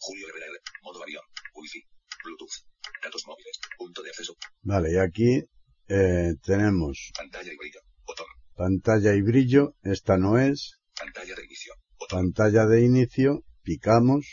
Julio 0.00 0.26
Rivera. 0.34 0.52
Modo 0.82 1.02
avión. 1.02 1.22
Wi-Fi. 1.54 1.80
Bluetooth. 2.24 2.56
Datos 3.02 3.26
móviles. 3.26 3.58
Punto 3.76 4.02
de 4.02 4.10
acceso. 4.10 4.36
Vale, 4.62 4.92
y 4.92 4.96
aquí 4.98 5.42
eh, 5.88 6.34
tenemos 6.42 7.10
Pantalla 7.16 7.52
y 7.52 7.56
brillo. 7.56 7.80
Botón. 8.06 8.26
pantalla 8.54 9.14
y 9.14 9.22
brillo. 9.22 9.74
Esta 9.82 10.16
no 10.18 10.38
es. 10.38 10.78
Pantalla 10.98 11.34
de 11.34 11.44
inicio. 11.44 11.74
Botón. 11.98 12.18
Pantalla 12.32 12.66
de 12.66 12.82
inicio. 12.82 13.44
Picamos 13.62 14.26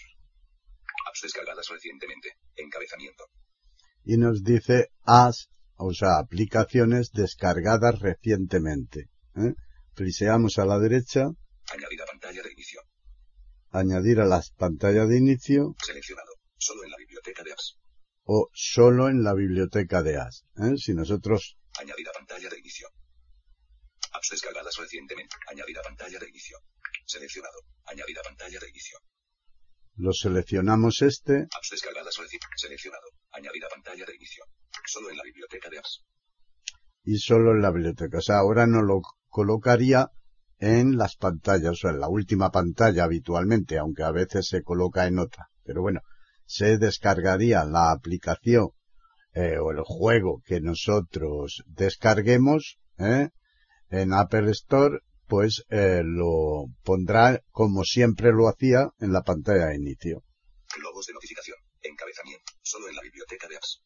Apps 1.07 1.21
descargadas 1.23 1.67
recientemente. 1.69 2.33
Encabezamiento. 2.55 3.25
y 4.03 4.17
nos 4.17 4.43
dice 4.43 4.87
as, 5.05 5.49
o 5.75 5.93
sea, 5.93 6.17
aplicaciones 6.19 7.11
descargadas 7.11 7.99
recientemente. 7.99 9.09
¿eh? 9.35 9.53
Fliseamos 9.95 10.57
a 10.57 10.65
la 10.65 10.79
derecha, 10.79 11.21
Añadir 11.71 12.01
a 12.01 12.05
pantalla 12.05 12.41
de 12.41 12.51
inicio. 12.51 12.81
Añadir 13.71 14.19
a 14.19 14.25
las 14.25 14.51
pantallas 14.51 15.07
de 15.09 15.17
inicio 15.17 15.75
Seleccionado. 15.85 16.31
Solo 16.57 16.83
en 16.83 16.91
la 16.91 16.97
biblioteca 16.97 17.43
de 17.43 17.51
apps. 17.53 17.77
o 18.23 18.49
solo 18.53 19.07
en 19.09 19.23
la 19.23 19.33
biblioteca 19.33 20.03
de 20.03 20.17
as. 20.17 20.43
¿eh? 20.57 20.75
Si 20.77 20.93
nosotros 20.93 21.57
Añadir 21.79 22.07
a 22.09 22.11
pantalla 22.11 22.49
de 22.49 22.59
inicio. 22.59 22.87
Apps 24.11 24.29
descargadas 24.31 24.75
recientemente. 24.77 25.35
Añadir 25.51 25.77
a 25.79 25.81
pantalla 25.83 26.19
de 26.19 26.27
inicio. 26.29 26.57
Seleccionado. 27.05 27.59
Añadir 27.85 28.19
a 28.19 28.23
pantalla 28.23 28.59
de 28.59 28.69
inicio. 28.69 28.97
lo 29.95 30.13
seleccionamos 30.13 31.01
este, 31.01 31.47
Apps 31.51 31.69
descargadas 31.71 32.15
recientemente. 32.17 32.57
Seleccionado. 32.57 33.07
Añadir 33.31 33.63
a 33.65 33.69
pantalla 33.69 34.05
de 34.05 34.15
inicio. 34.15 34.43
Solo 34.85 35.09
en 35.09 35.17
la 35.17 35.23
biblioteca 35.23 35.69
de 35.69 35.77
apps. 35.77 36.03
y 37.03 37.17
solo 37.17 37.51
en 37.51 37.61
la 37.61 37.71
biblioteca. 37.71 38.17
O 38.17 38.21
sea, 38.21 38.37
ahora 38.39 38.67
no 38.67 38.81
lo 38.81 39.01
colocaría 39.29 40.09
en 40.59 40.97
las 40.97 41.15
pantallas, 41.15 41.83
o 41.83 41.89
en 41.89 41.99
la 41.99 42.09
última 42.09 42.51
pantalla 42.51 43.05
habitualmente, 43.05 43.77
aunque 43.77 44.03
a 44.03 44.11
veces 44.11 44.47
se 44.47 44.61
coloca 44.61 45.07
en 45.07 45.19
otra. 45.19 45.49
Pero 45.63 45.81
bueno, 45.81 46.01
se 46.45 46.77
descargaría 46.77 47.63
la 47.63 47.91
aplicación 47.91 48.69
eh, 49.33 49.57
o 49.59 49.71
el 49.71 49.81
juego 49.83 50.41
que 50.45 50.59
nosotros 50.59 51.63
descarguemos 51.67 52.79
¿eh? 52.97 53.29
en 53.89 54.13
Apple 54.13 54.51
Store, 54.51 54.99
pues 55.27 55.63
eh, 55.69 56.01
lo 56.03 56.65
pondrá 56.83 57.39
como 57.51 57.83
siempre 57.83 58.31
lo 58.31 58.49
hacía 58.49 58.89
en 58.99 59.13
la 59.13 59.21
pantalla 59.21 59.67
de 59.67 59.75
inicio. 59.75 60.23
Globos 60.75 61.05
de 61.05 61.13
notificación. 61.13 61.57
Encabezamiento. 61.81 62.51
Solo 62.61 62.89
en 62.89 62.95
la 62.95 63.01
biblioteca 63.01 63.47
de 63.47 63.55
apps. 63.55 63.81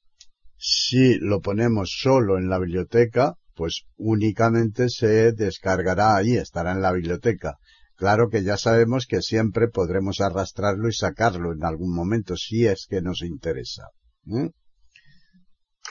Si 0.58 1.20
lo 1.20 1.42
ponemos 1.42 1.98
solo 2.02 2.38
en 2.38 2.50
la 2.50 2.58
biblioteca, 2.58 3.36
pues 3.56 3.84
únicamente 3.96 4.90
se 4.90 5.32
descargará 5.32 6.16
ahí, 6.16 6.38
estará 6.38 6.72
en 6.72 6.82
la 6.82 6.92
biblioteca. 6.92 7.58
Claro 7.96 8.30
que 8.30 8.44
ya 8.44 8.58
sabemos 8.58 9.06
que 9.08 9.22
siempre 9.22 9.68
podremos 9.68 10.20
arrastrarlo 10.20 10.90
y 10.90 10.94
sacarlo 10.94 11.54
en 11.54 11.64
algún 11.64 11.94
momento, 11.96 12.36
si 12.36 12.66
es 12.66 12.88
que 12.90 13.02
nos 13.02 13.22
interesa. 13.22 13.84
¿eh? 14.28 14.50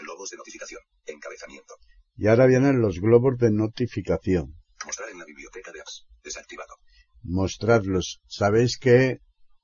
Globos 0.01 0.31
de 0.31 0.37
notificación. 0.37 0.81
Encabezamiento. 1.07 1.75
Y 2.17 2.27
ahora 2.27 2.47
vienen 2.47 2.81
los 2.81 3.01
globos 3.01 3.39
de 3.39 3.51
notificación. 3.51 4.55
Mostrar 4.85 5.11
en 5.11 5.19
la 5.19 5.25
biblioteca 5.25 5.73
de 5.73 5.81
apps. 5.81 6.07
Desactivado. 6.23 6.75
Mostrarlos. 7.23 8.21
Sabéis 8.27 8.79
que 8.79 9.19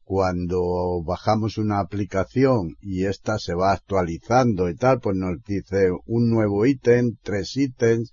cuando 0.08 1.02
bajamos 1.04 1.58
una 1.58 1.80
aplicación 1.80 2.78
y 2.80 3.04
esta 3.04 3.38
se 3.38 3.52
va 3.52 3.72
actualizando 3.72 4.70
y 4.70 4.74
tal, 4.74 5.00
pues 5.00 5.14
nos 5.14 5.42
dice 5.44 5.90
un 6.06 6.30
nuevo 6.30 6.64
ítem, 6.64 7.18
tres 7.22 7.54
ítems, 7.58 8.12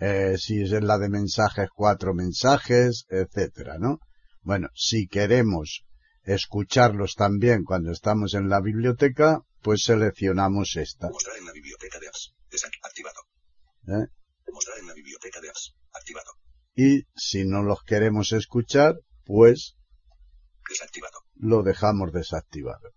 eh, 0.00 0.38
si 0.38 0.62
es 0.62 0.72
la 0.72 0.98
de 0.98 1.08
mensajes, 1.08 1.68
cuatro 1.72 2.14
mensajes, 2.14 3.06
etcétera, 3.10 3.78
¿no? 3.78 4.00
Bueno, 4.42 4.70
si 4.74 5.06
queremos 5.06 5.84
escucharlos 6.24 7.14
también 7.14 7.62
cuando 7.62 7.92
estamos 7.92 8.34
en 8.34 8.48
la 8.48 8.60
biblioteca, 8.60 9.42
pues 9.62 9.84
seleccionamos 9.84 10.74
esta. 10.74 11.10
Mostrar 11.10 11.36
en 11.36 11.46
la 11.46 11.52
biblioteca 11.52 12.00
de 12.00 12.08
apps. 12.08 12.34
Desactivado. 12.50 13.20
¿eh? 13.86 14.10
Mostrar 14.52 14.80
en 14.80 14.88
la 14.88 14.94
biblioteca 14.94 15.40
de 15.40 15.50
apps. 15.50 15.76
Activado. 15.92 16.32
Y 16.74 17.04
si 17.14 17.44
no 17.44 17.62
los 17.62 17.84
queremos 17.84 18.32
escuchar, 18.32 18.96
pues 19.24 19.76
Desactivado. 20.68 21.25
Lo 21.38 21.62
dejamos 21.62 22.12
desactivado. 22.12 22.90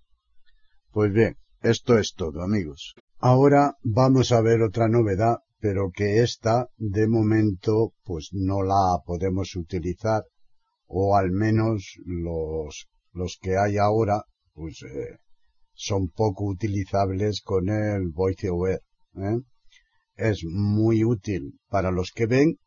Pues 0.92 1.12
bien, 1.14 1.38
esto 1.62 1.98
es 1.98 2.14
todo, 2.16 2.42
amigos. 2.42 2.96
Ahora 3.18 3.76
vamos 3.84 4.32
a 4.32 4.42
ver 4.42 4.62
otra 4.62 4.88
novedad, 4.88 5.40
pero 5.60 5.92
que 5.94 6.22
esta, 6.22 6.68
de 6.78 7.08
momento, 7.08 7.94
pues 8.04 8.30
no 8.32 8.64
la 8.64 9.00
podemos 9.06 9.56
utilizar, 9.56 10.24
o 10.88 11.18
al 11.18 11.32
menos 11.32 12.00
los, 12.06 12.88
los 13.12 13.38
que 13.42 13.58
hay 13.58 13.78
ahora, 13.78 14.24
pues 14.54 14.82
eh, 14.84 15.18
son 15.74 16.10
poco 16.10 16.46
utilizables 16.46 17.42
con 17.42 17.70
el 17.70 18.10
VoiceOver. 18.10 18.82
¿eh? 19.16 19.42
Es 20.16 20.44
muy 20.46 21.04
útil 21.04 21.60
para 21.70 21.92
los 21.92 22.12
que 22.12 22.26
ven, 22.26 22.58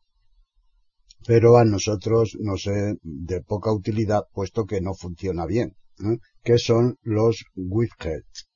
pero 1.26 1.56
a 1.56 1.64
nosotros 1.64 2.36
nos 2.40 2.66
es 2.66 2.96
de 3.02 3.40
poca 3.42 3.72
utilidad 3.72 4.22
puesto 4.32 4.66
que 4.66 4.80
no 4.80 4.94
funciona 4.94 5.46
bien, 5.46 5.76
¿eh? 5.98 6.18
que 6.42 6.58
son 6.58 6.98
los 7.02 7.44
widgets. 7.54 8.48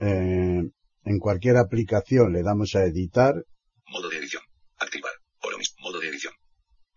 Eh, 0.00 0.62
en 1.06 1.18
cualquier 1.18 1.56
aplicación 1.56 2.32
le 2.32 2.42
damos 2.42 2.74
a 2.74 2.84
editar, 2.84 3.34
Modo 3.88 4.08
de 4.08 4.18
edición. 4.18 4.42
Activar. 4.78 5.12
Lo 5.50 5.58
mismo. 5.58 5.76
Modo 5.80 6.00
de 6.00 6.08
edición. 6.08 6.32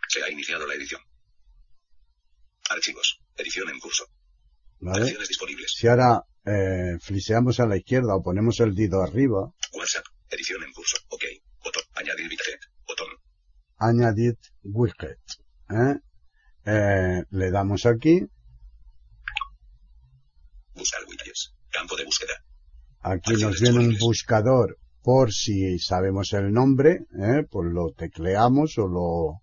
Se 0.08 0.24
ha 0.24 0.32
iniciado 0.32 0.66
la 0.66 0.74
edición. 0.74 1.02
Archivos. 2.70 3.20
Edición 3.36 3.70
en 3.70 3.80
curso. 3.80 4.06
¿vale? 4.80 5.04
Acciones 5.04 5.28
disponibles. 5.28 5.74
Si 5.76 5.88
ahora 5.88 6.22
eh, 6.46 6.98
fliseamos 7.02 7.60
a 7.60 7.68
la 7.68 7.78
izquierda 7.78 8.16
o 8.16 8.24
ponemos 8.24 8.60
el 8.62 8.74
dedo 8.74 9.02
arriba, 9.02 9.52
WhatsApp. 9.74 10.06
Edición 10.30 10.64
en 10.64 10.72
curso. 10.72 10.98
Ok. 11.10 11.24
Botón. 11.64 11.84
Añadir 11.94 12.30
bitget. 12.30 12.60
Botón. 12.88 13.08
Añadir 13.78 14.38
widget. 14.64 15.20
¿eh? 15.70 15.96
Eh, 16.66 17.24
le 17.30 17.52
damos 17.52 17.86
aquí, 17.86 18.22
Buscar 20.78 21.02
widgets. 21.08 21.54
Campo 21.72 21.96
de 21.96 22.06
búsqueda. 22.06 22.34
aquí 23.02 23.34
Acciones 23.34 23.42
nos 23.42 23.62
viene 23.62 23.80
un 23.80 23.98
buscador 23.98 24.78
por 25.02 25.32
si 25.32 25.80
sabemos 25.80 26.34
el 26.34 26.52
nombre, 26.52 27.06
¿eh? 27.20 27.44
pues 27.50 27.72
lo 27.72 27.94
tecleamos 27.98 28.78
o 28.78 28.88
lo, 28.88 29.42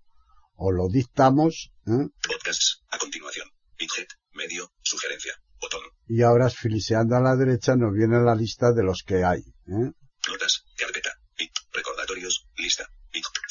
o 0.57 0.72
lo 0.72 0.89
dictamos, 0.89 1.72
¿eh? 1.87 2.07
Podcasts. 2.22 2.82
A 2.91 2.99
continuación. 2.99 3.49
Widget. 3.80 4.09
Medio. 4.32 4.70
Sugerencia. 4.82 5.32
Botón. 5.61 5.80
y 6.07 6.22
ahora 6.22 6.51
fliseando 6.51 7.16
a 7.16 7.20
la 7.20 7.37
derecha 7.37 7.74
nos 7.74 7.95
viene 7.95 8.20
la 8.22 8.35
lista 8.35 8.72
de 8.72 8.82
los 8.82 9.03
que 9.03 9.24
hay. 9.24 9.41
¿eh? 9.41 9.91
Notas. 10.28 10.64
Carpeta. 10.76 11.11
Bit. 11.39 11.53
Recordatorios. 11.72 12.47
Lista. 12.57 12.87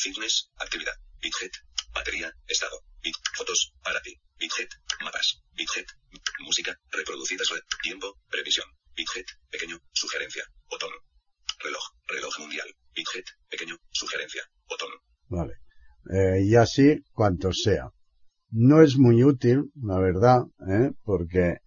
Fitness. 0.04 0.52
Actividad. 0.66 0.96
Bitget. 1.22 1.54
Batería. 1.94 2.30
Estado. 2.48 2.78
Bit. 3.02 3.16
Fotos. 3.38 3.74
Para 3.86 4.02
ti. 4.02 4.14
Bitget. 4.38 4.72
Mapas. 5.02 5.28
Bitget. 5.56 5.88
Música. 6.48 6.78
Reproducidas. 6.92 7.50
Red. 7.54 7.64
Tiempo. 7.82 8.08
Previsión. 8.30 8.68
Bitget. 8.98 9.28
Pequeño. 9.50 9.78
Sugerencia. 9.94 10.44
Botón. 10.70 10.92
Reloj. 11.64 11.84
Reloj 12.08 12.40
mundial. 12.40 12.70
Bitget. 12.94 13.28
Pequeño. 13.50 13.78
Sugerencia. 13.92 14.44
Botón. 14.68 14.90
Vale. 15.30 15.54
Eh, 16.12 16.44
y 16.44 16.56
así 16.56 17.02
cuanto 17.14 17.54
sea. 17.54 17.90
No 18.52 18.82
es 18.82 18.98
muy 18.98 19.24
útil, 19.24 19.72
la 19.82 20.00
verdad, 20.00 20.44
¿eh? 20.70 20.92
porque 21.04 21.58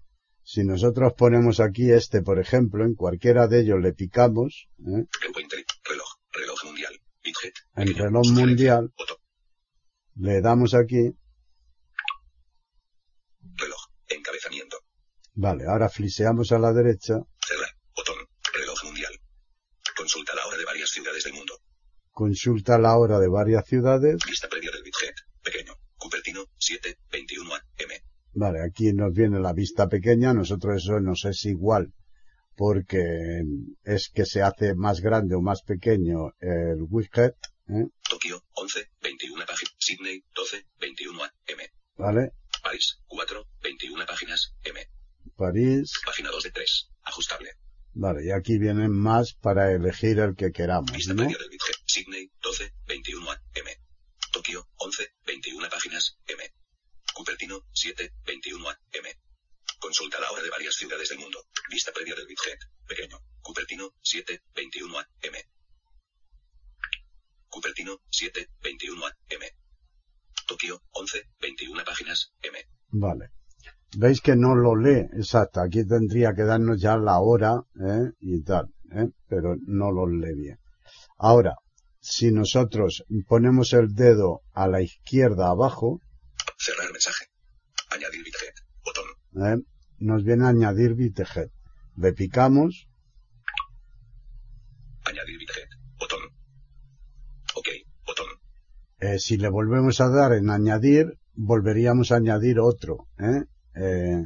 si 0.44 0.62
nosotros 0.62 1.14
ponemos 1.16 1.58
aquí 1.58 1.90
este, 1.90 2.22
por 2.22 2.38
ejemplo, 2.38 2.84
en 2.84 2.94
cualquiera 2.94 3.48
de 3.48 3.62
ellos 3.62 3.80
le 3.82 3.92
picamos, 3.92 4.68
¿eh? 4.86 5.04
Reloj. 5.88 6.08
Reloj 6.32 6.64
mundial. 6.64 7.00
En 7.76 7.94
reloj 7.94 8.26
mundial, 8.32 8.92
le 10.16 10.40
damos 10.40 10.74
aquí, 10.74 11.12
Reloj. 13.58 13.80
Encabezamiento. 14.08 14.76
vale, 15.34 15.64
ahora 15.66 15.88
fliseamos 15.88 16.52
a 16.52 16.58
la 16.58 16.72
derecha, 16.72 17.14
Cerrar. 17.46 17.70
Botón. 17.96 18.16
Reloj 18.54 18.84
mundial. 18.84 19.12
Consulta 19.96 20.34
la 20.34 20.46
hora 20.46 20.56
de 20.58 20.64
varias 20.64 20.90
ciudades 20.90 21.24
del 21.24 21.34
mundo. 21.34 21.54
consulta 22.10 22.78
la 22.78 22.96
hora 22.96 23.18
de 23.18 23.28
varias 23.28 23.66
ciudades, 23.66 24.16
Lista 24.26 24.48
previa 24.48 24.70
del 24.70 24.82
Bitget. 24.82 25.16
Pequeño. 25.42 25.74
Cupertino. 25.96 26.44
7. 26.58 26.98
21 27.10 27.54
AM. 27.54 27.92
vale, 28.34 28.62
aquí 28.62 28.92
nos 28.92 29.12
viene 29.12 29.40
la 29.40 29.52
vista 29.52 29.88
pequeña, 29.88 30.32
nosotros 30.32 30.76
eso 30.82 31.00
nos 31.00 31.24
es 31.24 31.44
igual, 31.46 31.92
porque 32.56 33.42
es 33.84 34.08
que 34.08 34.24
se 34.24 34.42
hace 34.42 34.74
más 34.74 35.00
grande 35.00 35.34
o 35.34 35.42
más 35.42 35.62
pequeño 35.62 36.32
el 36.40 36.82
widget, 36.88 37.36
¿eh? 37.68 37.86
Tokio, 38.08 38.42
11, 38.54 38.90
21 39.02 39.44
páginas. 39.46 39.74
Sydney, 39.78 40.24
12, 40.34 40.66
21 40.80 41.22
AM. 41.22 41.30
¿vale? 41.96 42.32
París, 42.62 42.98
4, 43.06 43.46
21 43.62 44.06
páginas, 44.06 44.54
M. 44.64 44.80
París, 45.36 45.92
Página 46.04 46.30
2 46.30 46.44
de 46.44 46.50
3. 46.50 46.88
Ajustable. 47.02 47.50
Vale, 47.94 48.26
y 48.26 48.30
aquí 48.30 48.58
vienen 48.58 48.90
más 48.90 49.34
para 49.34 49.72
elegir 49.72 50.18
el 50.18 50.34
que 50.34 50.52
queramos, 50.52 50.90
¿no? 51.08 51.14
del. 51.24 51.36
Sydney, 51.86 52.30
12, 52.42 52.72
21 52.86 53.30
AM. 53.30 53.68
Tokio, 54.32 54.68
11, 54.76 55.14
21 55.26 55.68
páginas, 55.70 56.18
M. 56.26 56.42
Cupertino, 57.14 57.60
7, 57.72 58.12
21 58.26 58.68
AM. 58.68 59.25
Consulta 59.78 60.18
la 60.20 60.30
hora 60.30 60.42
de 60.42 60.50
varias 60.50 60.74
ciudades 60.74 61.08
del 61.08 61.18
mundo. 61.18 61.38
Vista 61.70 61.92
previa 61.92 62.14
del 62.14 62.26
Bitget. 62.26 62.58
Pequeño. 62.86 63.18
Cupertino, 63.42 63.94
7, 64.02 64.42
21 64.54 64.98
AM. 64.98 65.36
Cupertino, 67.48 68.00
7, 68.10 68.48
21 68.62 69.06
AM. 69.06 69.44
Tokio, 70.46 70.82
11, 70.92 71.22
21 71.40 71.84
páginas, 71.84 72.32
M. 72.42 72.58
Vale. 72.90 73.30
Veis 73.96 74.20
que 74.20 74.36
no 74.36 74.54
lo 74.54 74.76
lee, 74.76 75.06
exacto. 75.14 75.60
Aquí 75.60 75.86
tendría 75.86 76.34
que 76.34 76.42
darnos 76.42 76.80
ya 76.80 76.96
la 76.96 77.18
hora, 77.18 77.62
¿eh? 77.80 78.12
Y 78.20 78.42
tal, 78.42 78.66
¿eh? 78.92 79.08
Pero 79.28 79.56
no 79.66 79.90
lo 79.90 80.06
lee 80.06 80.34
bien. 80.34 80.58
Ahora, 81.18 81.54
si 82.00 82.30
nosotros 82.30 83.04
ponemos 83.26 83.72
el 83.72 83.94
dedo 83.94 84.42
a 84.52 84.68
la 84.68 84.82
izquierda 84.82 85.48
abajo, 85.48 86.00
Cerrar 86.58 86.90
mensaje. 86.92 87.26
Añadir 87.90 88.22
bitget. 88.24 88.55
¿Eh? 89.36 89.56
Nos 89.98 90.24
viene 90.24 90.44
a 90.44 90.48
añadir 90.48 90.94
bitget. 90.94 91.50
Le 91.96 92.12
picamos, 92.12 92.88
Añadir 95.04 95.38
bitget. 95.38 95.68
Botón. 95.98 96.20
Ok. 97.54 97.68
Botón. 98.06 98.26
eh, 99.00 99.18
si 99.18 99.36
le 99.36 99.48
volvemos 99.48 100.00
a 100.00 100.08
dar 100.08 100.32
en 100.32 100.50
añadir, 100.50 101.18
volveríamos 101.34 102.12
a 102.12 102.16
añadir 102.16 102.58
otro, 102.60 103.08
¿eh? 103.18 103.44
Eh, 103.76 104.22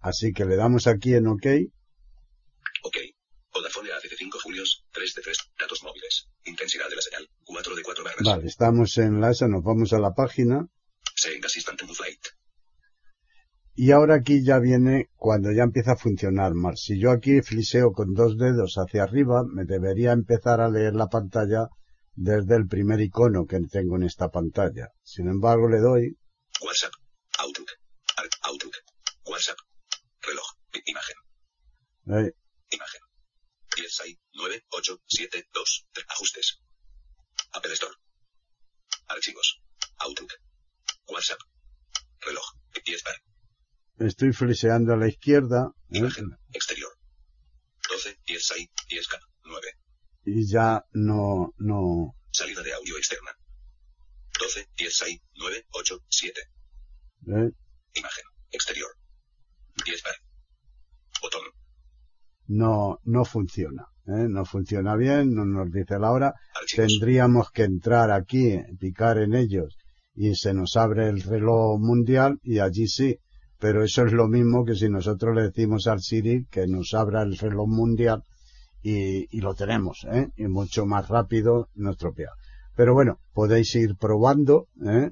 así 0.00 0.32
que 0.32 0.44
le 0.44 0.56
damos 0.56 0.86
aquí 0.86 1.14
en 1.14 1.26
OK, 1.26 1.46
Ok. 2.84 2.96
Vodafone 3.52 3.90
hace 3.92 4.08
5 4.14 4.38
julios, 4.42 4.84
3 4.92 5.14
de 5.14 5.22
3, 5.22 5.38
datos 5.58 5.82
móviles. 5.82 6.28
Intensidad 6.44 6.88
de 6.90 6.96
la 6.96 7.02
señal, 7.02 7.28
4 7.44 7.74
de 7.74 7.82
4 7.82 8.04
barras. 8.04 8.22
Vale, 8.24 8.46
estamos 8.46 8.96
en 8.98 9.20
la 9.20 9.30
esa, 9.30 9.48
nos 9.48 9.62
vamos 9.64 9.92
a 9.92 9.98
la 9.98 10.12
página 10.14 10.68
Flight. 11.16 11.42
Y 13.76 13.90
ahora 13.92 14.16
aquí 14.16 14.42
ya 14.44 14.58
viene 14.58 15.10
cuando 15.16 15.52
ya 15.52 15.62
empieza 15.62 15.92
a 15.92 15.96
funcionar 15.96 16.54
mal. 16.54 16.76
Si 16.76 16.98
yo 16.98 17.10
aquí 17.10 17.42
fliseo 17.42 17.92
con 17.92 18.14
dos 18.14 18.36
dedos 18.38 18.74
hacia 18.76 19.02
arriba, 19.04 19.42
me 19.44 19.64
debería 19.64 20.12
empezar 20.12 20.60
a 20.60 20.68
leer 20.70 20.94
la 20.94 21.06
pantalla 21.08 21.68
desde 22.14 22.56
el 22.56 22.66
primer 22.66 23.00
icono 23.00 23.44
que 23.46 23.60
tengo 23.70 23.96
en 23.96 24.04
esta 24.04 24.28
pantalla. 24.30 24.88
Sin 25.02 25.28
embargo, 25.28 25.68
le 25.68 25.78
doy, 25.80 26.16
WhatsApp. 26.62 26.92
Outlook. 27.38 27.68
Outlook. 28.44 28.74
WhatsApp. 29.26 29.58
Reloj. 30.22 30.46
Imagen. 30.86 31.16
eh, 32.26 32.32
Imagen. 32.70 33.00
10 33.76 34.00
ahí. 34.00 34.18
9, 34.32 34.64
8, 34.70 34.98
7, 35.06 35.44
2, 35.52 35.86
3. 35.92 36.06
Ajustes. 36.08 36.58
Apple 37.52 37.72
Store. 37.74 37.92
Archivos. 39.08 39.60
Outlook. 39.98 40.32
WhatsApp. 41.08 41.38
Reloj. 42.20 42.44
Y 42.84 42.94
estar. 42.94 43.14
Estoy 43.98 44.32
fliseando 44.32 44.92
a 44.92 44.96
la 44.96 45.08
izquierda 45.08 45.72
¿eh? 45.90 45.98
Imagen. 45.98 46.30
Exterior. 46.52 46.90
12, 47.88 48.18
10 48.26 48.50
ahí. 48.52 48.70
10K. 48.88 49.18
9. 49.44 49.66
y 50.24 50.50
ya 50.50 50.82
no, 50.92 51.54
no, 51.58 52.16
Salida 52.36 52.62
de 52.62 52.74
audio 52.74 52.98
externa. 52.98 53.30
12, 54.38 54.68
10 54.76 55.02
ahí. 55.04 55.20
9, 55.36 55.66
8, 55.70 55.98
7. 56.06 56.40
¿eh? 57.28 57.50
Imagen. 57.94 58.24
Exterior. 58.50 58.90
10 59.84 60.02
bar. 60.02 60.14
Botón. 61.22 61.40
No, 62.48 62.98
no 63.04 63.24
funciona. 63.24 63.86
¿eh? 64.06 64.26
No 64.28 64.44
funciona 64.44 64.96
bien, 64.96 65.34
no 65.34 65.46
nos 65.46 65.72
dice 65.72 65.98
la 65.98 66.10
hora. 66.10 66.34
Archivos. 66.54 66.88
Tendríamos 66.88 67.50
que 67.52 67.62
entrar 67.62 68.10
aquí, 68.10 68.58
picar 68.78 69.16
en 69.16 69.34
ellos 69.34 69.78
y 70.14 70.34
se 70.34 70.52
nos 70.52 70.76
abre 70.76 71.08
el 71.08 71.22
reloj 71.22 71.78
mundial 71.78 72.38
y 72.42 72.58
allí 72.58 72.88
sí. 72.88 73.18
Pero 73.58 73.82
eso 73.82 74.04
es 74.04 74.12
lo 74.12 74.28
mismo 74.28 74.64
que 74.64 74.74
si 74.74 74.88
nosotros 74.88 75.34
le 75.34 75.42
decimos 75.42 75.86
al 75.86 76.00
Siri 76.00 76.46
que 76.50 76.66
nos 76.66 76.94
abra 76.94 77.22
el 77.22 77.38
reloj 77.38 77.68
mundial 77.68 78.22
y, 78.82 79.26
y 79.36 79.40
lo 79.40 79.54
tenemos, 79.54 80.06
¿eh? 80.10 80.28
Y 80.36 80.46
mucho 80.46 80.86
más 80.86 81.08
rápido, 81.08 81.68
no 81.74 81.92
estropeado. 81.92 82.34
Pero 82.74 82.92
bueno, 82.92 83.18
podéis 83.32 83.74
ir 83.74 83.96
probando, 83.96 84.68
¿eh? 84.84 85.10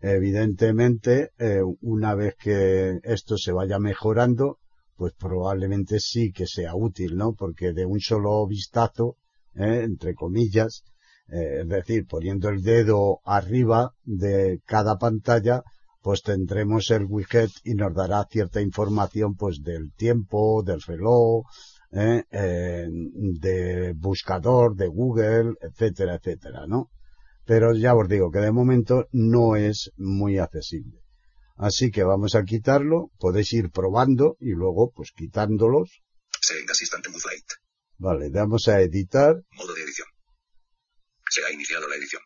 Evidentemente, 0.00 1.30
eh, 1.38 1.62
una 1.80 2.14
vez 2.14 2.34
que 2.36 2.98
esto 3.02 3.38
se 3.38 3.52
vaya 3.52 3.78
mejorando, 3.78 4.58
pues 4.96 5.14
probablemente 5.14 6.00
sí 6.00 6.32
que 6.32 6.46
sea 6.46 6.74
útil, 6.74 7.16
¿no? 7.16 7.34
Porque 7.34 7.72
de 7.72 7.86
un 7.86 8.00
solo 8.00 8.46
vistazo, 8.46 9.16
¿eh? 9.54 9.82
entre 9.84 10.14
comillas, 10.14 10.84
eh, 11.28 11.60
es 11.62 11.68
decir, 11.68 12.06
poniendo 12.06 12.48
el 12.50 12.62
dedo 12.62 13.20
arriba 13.24 13.92
de 14.04 14.60
cada 14.64 14.96
pantalla, 14.96 15.62
pues 16.06 16.22
tendremos 16.22 16.92
el 16.92 17.04
widget 17.08 17.50
y 17.64 17.74
nos 17.74 17.92
dará 17.92 18.24
cierta 18.30 18.60
información 18.60 19.34
pues 19.34 19.60
del 19.64 19.92
tiempo, 19.92 20.62
del 20.64 20.80
reloj, 20.80 21.44
¿eh? 21.90 22.22
Eh, 22.30 22.86
de 22.88 23.92
buscador, 23.96 24.76
de 24.76 24.86
Google, 24.86 25.54
etcétera, 25.60 26.14
etcétera, 26.14 26.68
¿no? 26.68 26.92
Pero 27.44 27.74
ya 27.74 27.96
os 27.96 28.08
digo 28.08 28.30
que 28.30 28.38
de 28.38 28.52
momento 28.52 29.08
no 29.10 29.56
es 29.56 29.90
muy 29.96 30.38
accesible. 30.38 31.00
Así 31.56 31.90
que 31.90 32.04
vamos 32.04 32.36
a 32.36 32.44
quitarlo, 32.44 33.10
podéis 33.18 33.52
ir 33.54 33.72
probando 33.72 34.36
y 34.38 34.50
luego 34.50 34.92
pues 34.94 35.10
quitándolos. 35.10 36.02
Setting 36.40 36.70
Assistant 36.70 37.08
Move 37.08 37.22
Light. 37.26 37.50
Vale, 37.98 38.30
damos 38.30 38.68
a 38.68 38.80
editar, 38.80 39.34
Modo 39.56 39.74
de 39.74 39.82
edición. 39.82 40.06
Se 41.28 41.44
ha 41.44 41.52
iniciado 41.52 41.88
la 41.88 41.96
edición. 41.96 42.22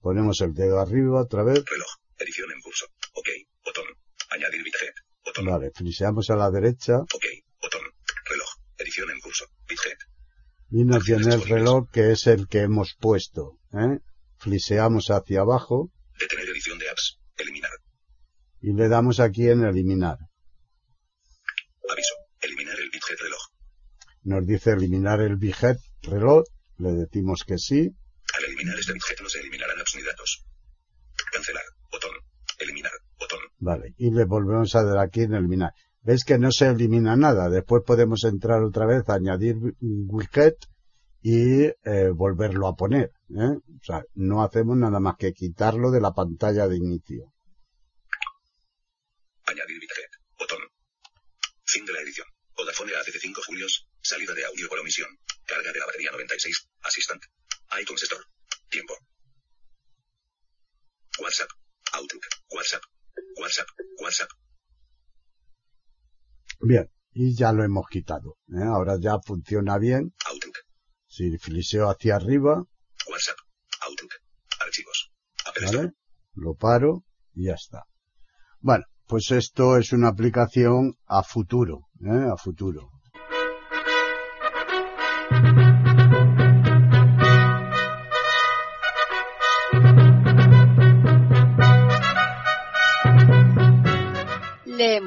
ponemos 0.00 0.40
el 0.40 0.52
dedo 0.52 0.80
arriba 0.80 1.22
otra 1.22 1.44
vez, 1.44 1.62
Reloj. 1.64 1.90
Edición 2.18 2.50
en 2.50 2.60
curso. 2.60 2.86
Ok. 3.12 3.28
Botón. 3.64 3.84
Añadir 4.30 4.62
bithead. 4.62 4.94
Botón. 5.24 5.46
vale, 5.46 5.70
fliseamos 5.74 6.30
a 6.30 6.36
la 6.36 6.50
derecha 6.50 6.98
Ok. 7.00 7.24
Botón. 7.60 7.82
Reloj. 8.28 8.48
Edición 8.78 9.10
en 9.10 9.20
curso. 9.20 9.44
Bithead. 9.68 9.98
y 10.70 10.84
nos 10.84 11.04
viene 11.04 11.34
el 11.34 11.42
reloj 11.42 11.90
que 11.92 12.12
es 12.12 12.26
el 12.26 12.46
que 12.48 12.60
hemos 12.60 12.94
puesto, 12.98 13.58
¿eh? 13.72 13.98
Fliseamos 14.38 15.08
hacia 15.10 15.40
abajo 15.40 15.90
Detener 16.18 16.48
edición 16.48 16.78
de 16.78 16.88
apps. 16.90 17.18
Eliminar. 17.36 17.70
y 18.62 18.72
le 18.72 18.88
damos 18.88 19.20
aquí 19.20 19.48
en 19.48 19.64
eliminar. 19.64 20.18
Aviso. 21.90 22.14
Eliminar 22.40 22.78
el 22.78 22.90
bithead 22.90 23.18
reloj. 23.20 23.40
Nos 24.22 24.46
dice 24.46 24.70
eliminar 24.72 25.20
el 25.22 25.36
bijet 25.36 25.78
reloj, 26.02 26.44
le 26.78 26.92
decimos 26.92 27.42
que 27.46 27.58
sí, 27.58 27.90
Al 28.34 28.44
eliminar 28.44 28.78
este 28.78 28.92
bithead 28.92 29.18
no 29.22 29.28
se 29.28 29.40
eliminarán 29.40 29.80
apps 29.80 29.94
ni 29.96 30.02
datos. 30.02 30.44
Cancelar. 31.32 31.64
Eliminar. 32.60 32.92
Botón. 33.18 33.40
vale, 33.58 33.94
y 33.98 34.10
le 34.10 34.24
volvemos 34.24 34.74
a 34.74 34.84
dar 34.84 34.98
aquí 34.98 35.22
en 35.22 35.34
eliminar. 35.34 35.72
¿Ves 36.02 36.24
que 36.24 36.38
no 36.38 36.50
se 36.50 36.68
elimina 36.68 37.16
nada? 37.16 37.50
Después 37.50 37.82
podemos 37.84 38.24
entrar 38.24 38.62
otra 38.62 38.86
vez, 38.86 39.08
añadir 39.08 39.56
widget 39.80 40.56
y 41.22 41.64
eh, 41.64 42.10
volverlo 42.14 42.68
a 42.68 42.74
poner. 42.74 43.12
¿eh? 43.30 43.56
O 43.58 43.84
sea, 43.84 44.02
no 44.14 44.42
hacemos 44.42 44.76
nada 44.76 45.00
más 45.00 45.16
que 45.18 45.32
quitarlo 45.32 45.90
de 45.90 46.00
la 46.00 46.12
pantalla 46.12 46.66
de 46.68 46.76
inicio. 46.76 47.32
Añadir 49.46 49.78
bithead. 49.78 50.10
Botón. 50.38 50.60
Fin 51.64 51.84
de 51.84 51.92
la 51.92 52.00
edición. 52.00 52.26
Vodafone 52.56 52.92
hace 52.94 53.12
5 53.12 53.42
julios. 53.46 53.86
Salida 54.00 54.34
de 54.34 54.44
audio 54.44 54.68
por 54.68 54.78
omisión. 54.78 55.08
Carga 55.46 55.72
de 55.72 55.78
la 55.78 55.86
batería 55.86 56.10
96. 56.12 56.68
Assistant. 56.82 57.22
iTunes 57.80 58.02
Store. 58.02 58.24
Tiempo. 58.70 58.94
WhatsApp. 61.20 61.59
Outlook. 61.92 62.22
WhatsApp. 62.50 62.82
WhatsApp. 63.40 63.68
WhatsApp. 64.00 64.30
Bien, 66.60 66.90
y 67.12 67.34
ya 67.34 67.52
lo 67.52 67.64
hemos 67.64 67.86
quitado. 67.88 68.36
¿eh? 68.48 68.62
Ahora 68.64 68.96
ya 69.00 69.18
funciona 69.24 69.78
bien. 69.78 70.14
Outlook. 70.26 70.56
Si 71.06 71.36
fliseo 71.38 71.88
hacia 71.88 72.16
arriba, 72.16 72.64
WhatsApp. 73.08 73.38
Outlook. 73.86 74.12
Archivos. 74.60 75.12
¿vale? 75.72 75.92
Lo 76.34 76.54
paro 76.54 77.04
y 77.34 77.46
ya 77.46 77.54
está. 77.54 77.84
Bueno, 78.60 78.84
pues 79.06 79.30
esto 79.30 79.76
es 79.76 79.92
una 79.92 80.08
aplicación 80.08 80.96
a 81.06 81.22
futuro, 81.22 81.88
¿eh? 82.04 82.28
a 82.32 82.36
futuro. 82.36 82.90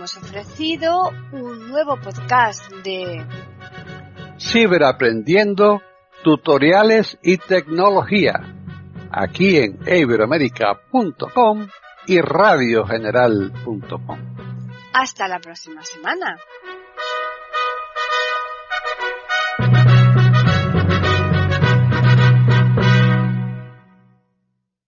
Hemos 0.03 0.17
ofrecido 0.17 1.11
un 1.31 1.69
nuevo 1.69 1.95
podcast 1.95 2.69
de 2.83 3.25
Ciberaprendiendo, 4.37 5.81
tutoriales 6.25 7.17
y 7.23 7.37
tecnología. 7.37 8.33
Aquí 9.09 9.59
en 9.59 9.79
iberoamerica.com 9.87 11.69
y 12.07 12.19
radiogeneral.com. 12.19 14.19
Hasta 14.93 15.29
la 15.29 15.39
próxima 15.39 15.81
semana. 15.83 16.37